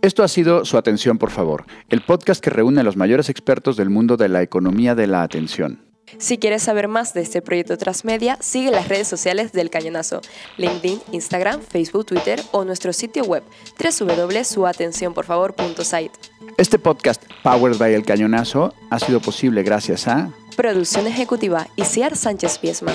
Esto 0.04 0.21
ha 0.21 0.28
sido 0.28 0.63
Su 0.63 0.78
Atención, 0.78 1.17
por 1.17 1.32
favor, 1.32 1.65
el 1.89 2.02
podcast 2.02 2.43
que 2.43 2.52
reúne 2.52 2.82
a 2.82 2.84
los 2.84 2.97
mayores 2.97 3.30
expertos 3.30 3.78
del 3.78 3.89
mundo 3.89 4.15
de 4.15 4.30
la 4.30 4.43
economía 4.43 4.93
de 4.93 5.08
la 5.08 5.23
atención. 5.23 5.87
Si 6.17 6.38
quieres 6.38 6.63
saber 6.63 6.88
más 6.88 7.13
de 7.13 7.20
este 7.22 7.41
proyecto 7.41 7.78
Transmedia, 7.78 8.38
sigue 8.39 8.72
las 8.72 8.88
redes 8.88 9.08
sociales 9.08 9.52
del 9.52 9.70
Cañonazo, 9.70 10.22
LinkedIn, 10.58 11.02
Instagram, 11.12 11.60
Facebook, 11.62 12.06
Twitter 12.06 12.41
o 12.52 12.63
nuestro 12.63 12.93
sitio 12.93 13.26
web 13.26 13.43
www.suatencionporfavor.site. 13.78 16.12
Este 16.58 16.80
podcast, 16.80 17.22
Powered 17.43 17.78
by 17.78 17.93
El 17.93 18.04
Cañonazo, 18.04 18.74
ha 18.89 19.00
sido 19.00 19.20
posible 19.20 19.63
gracias 19.63 20.08
a 20.08 20.32
Producción 20.56 21.08
Ejecutiva, 21.08 21.67
Isiar 21.76 22.15
Sánchez 22.15 22.58
Piesma. 22.58 22.93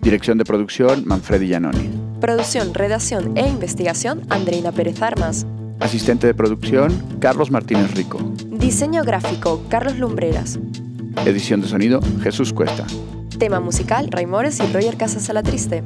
Dirección 0.00 0.36
de 0.36 0.44
Producción, 0.44 1.06
Manfredi 1.06 1.46
Giannoni. 1.46 1.88
Producción, 2.20 2.74
Redacción 2.74 3.38
e 3.38 3.48
Investigación, 3.48 4.26
Andreina 4.28 4.72
Pérez 4.72 5.00
Armas. 5.00 5.46
Asistente 5.80 6.26
de 6.26 6.34
Producción, 6.34 7.18
Carlos 7.20 7.50
Martínez 7.50 7.94
Rico. 7.94 8.18
Diseño 8.46 9.04
Gráfico, 9.04 9.62
Carlos 9.70 9.96
Lumbreras. 9.96 10.58
Edición 11.24 11.60
de 11.60 11.68
sonido, 11.68 12.00
Jesús 12.22 12.52
Cuesta. 12.52 12.86
Tema 13.38 13.60
musical, 13.60 14.08
Raimores 14.10 14.60
y 14.60 14.72
Roger 14.72 14.96
Casas 14.96 15.30
Triste. 15.44 15.82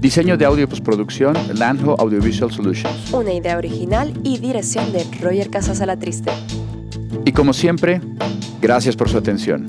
Diseño 0.00 0.36
de 0.36 0.44
audio 0.44 0.64
y 0.64 0.66
postproducción, 0.66 1.36
Landho 1.54 1.98
Audiovisual 1.98 2.50
Solutions. 2.50 3.12
Una 3.12 3.32
idea 3.32 3.58
original 3.58 4.12
y 4.22 4.38
dirección 4.38 4.92
de 4.92 5.04
Roger 5.20 5.50
Casas 5.50 5.82
Triste. 5.98 6.30
Y 7.24 7.32
como 7.32 7.52
siempre, 7.52 8.00
gracias 8.60 8.96
por 8.96 9.08
su 9.08 9.18
atención. 9.18 9.68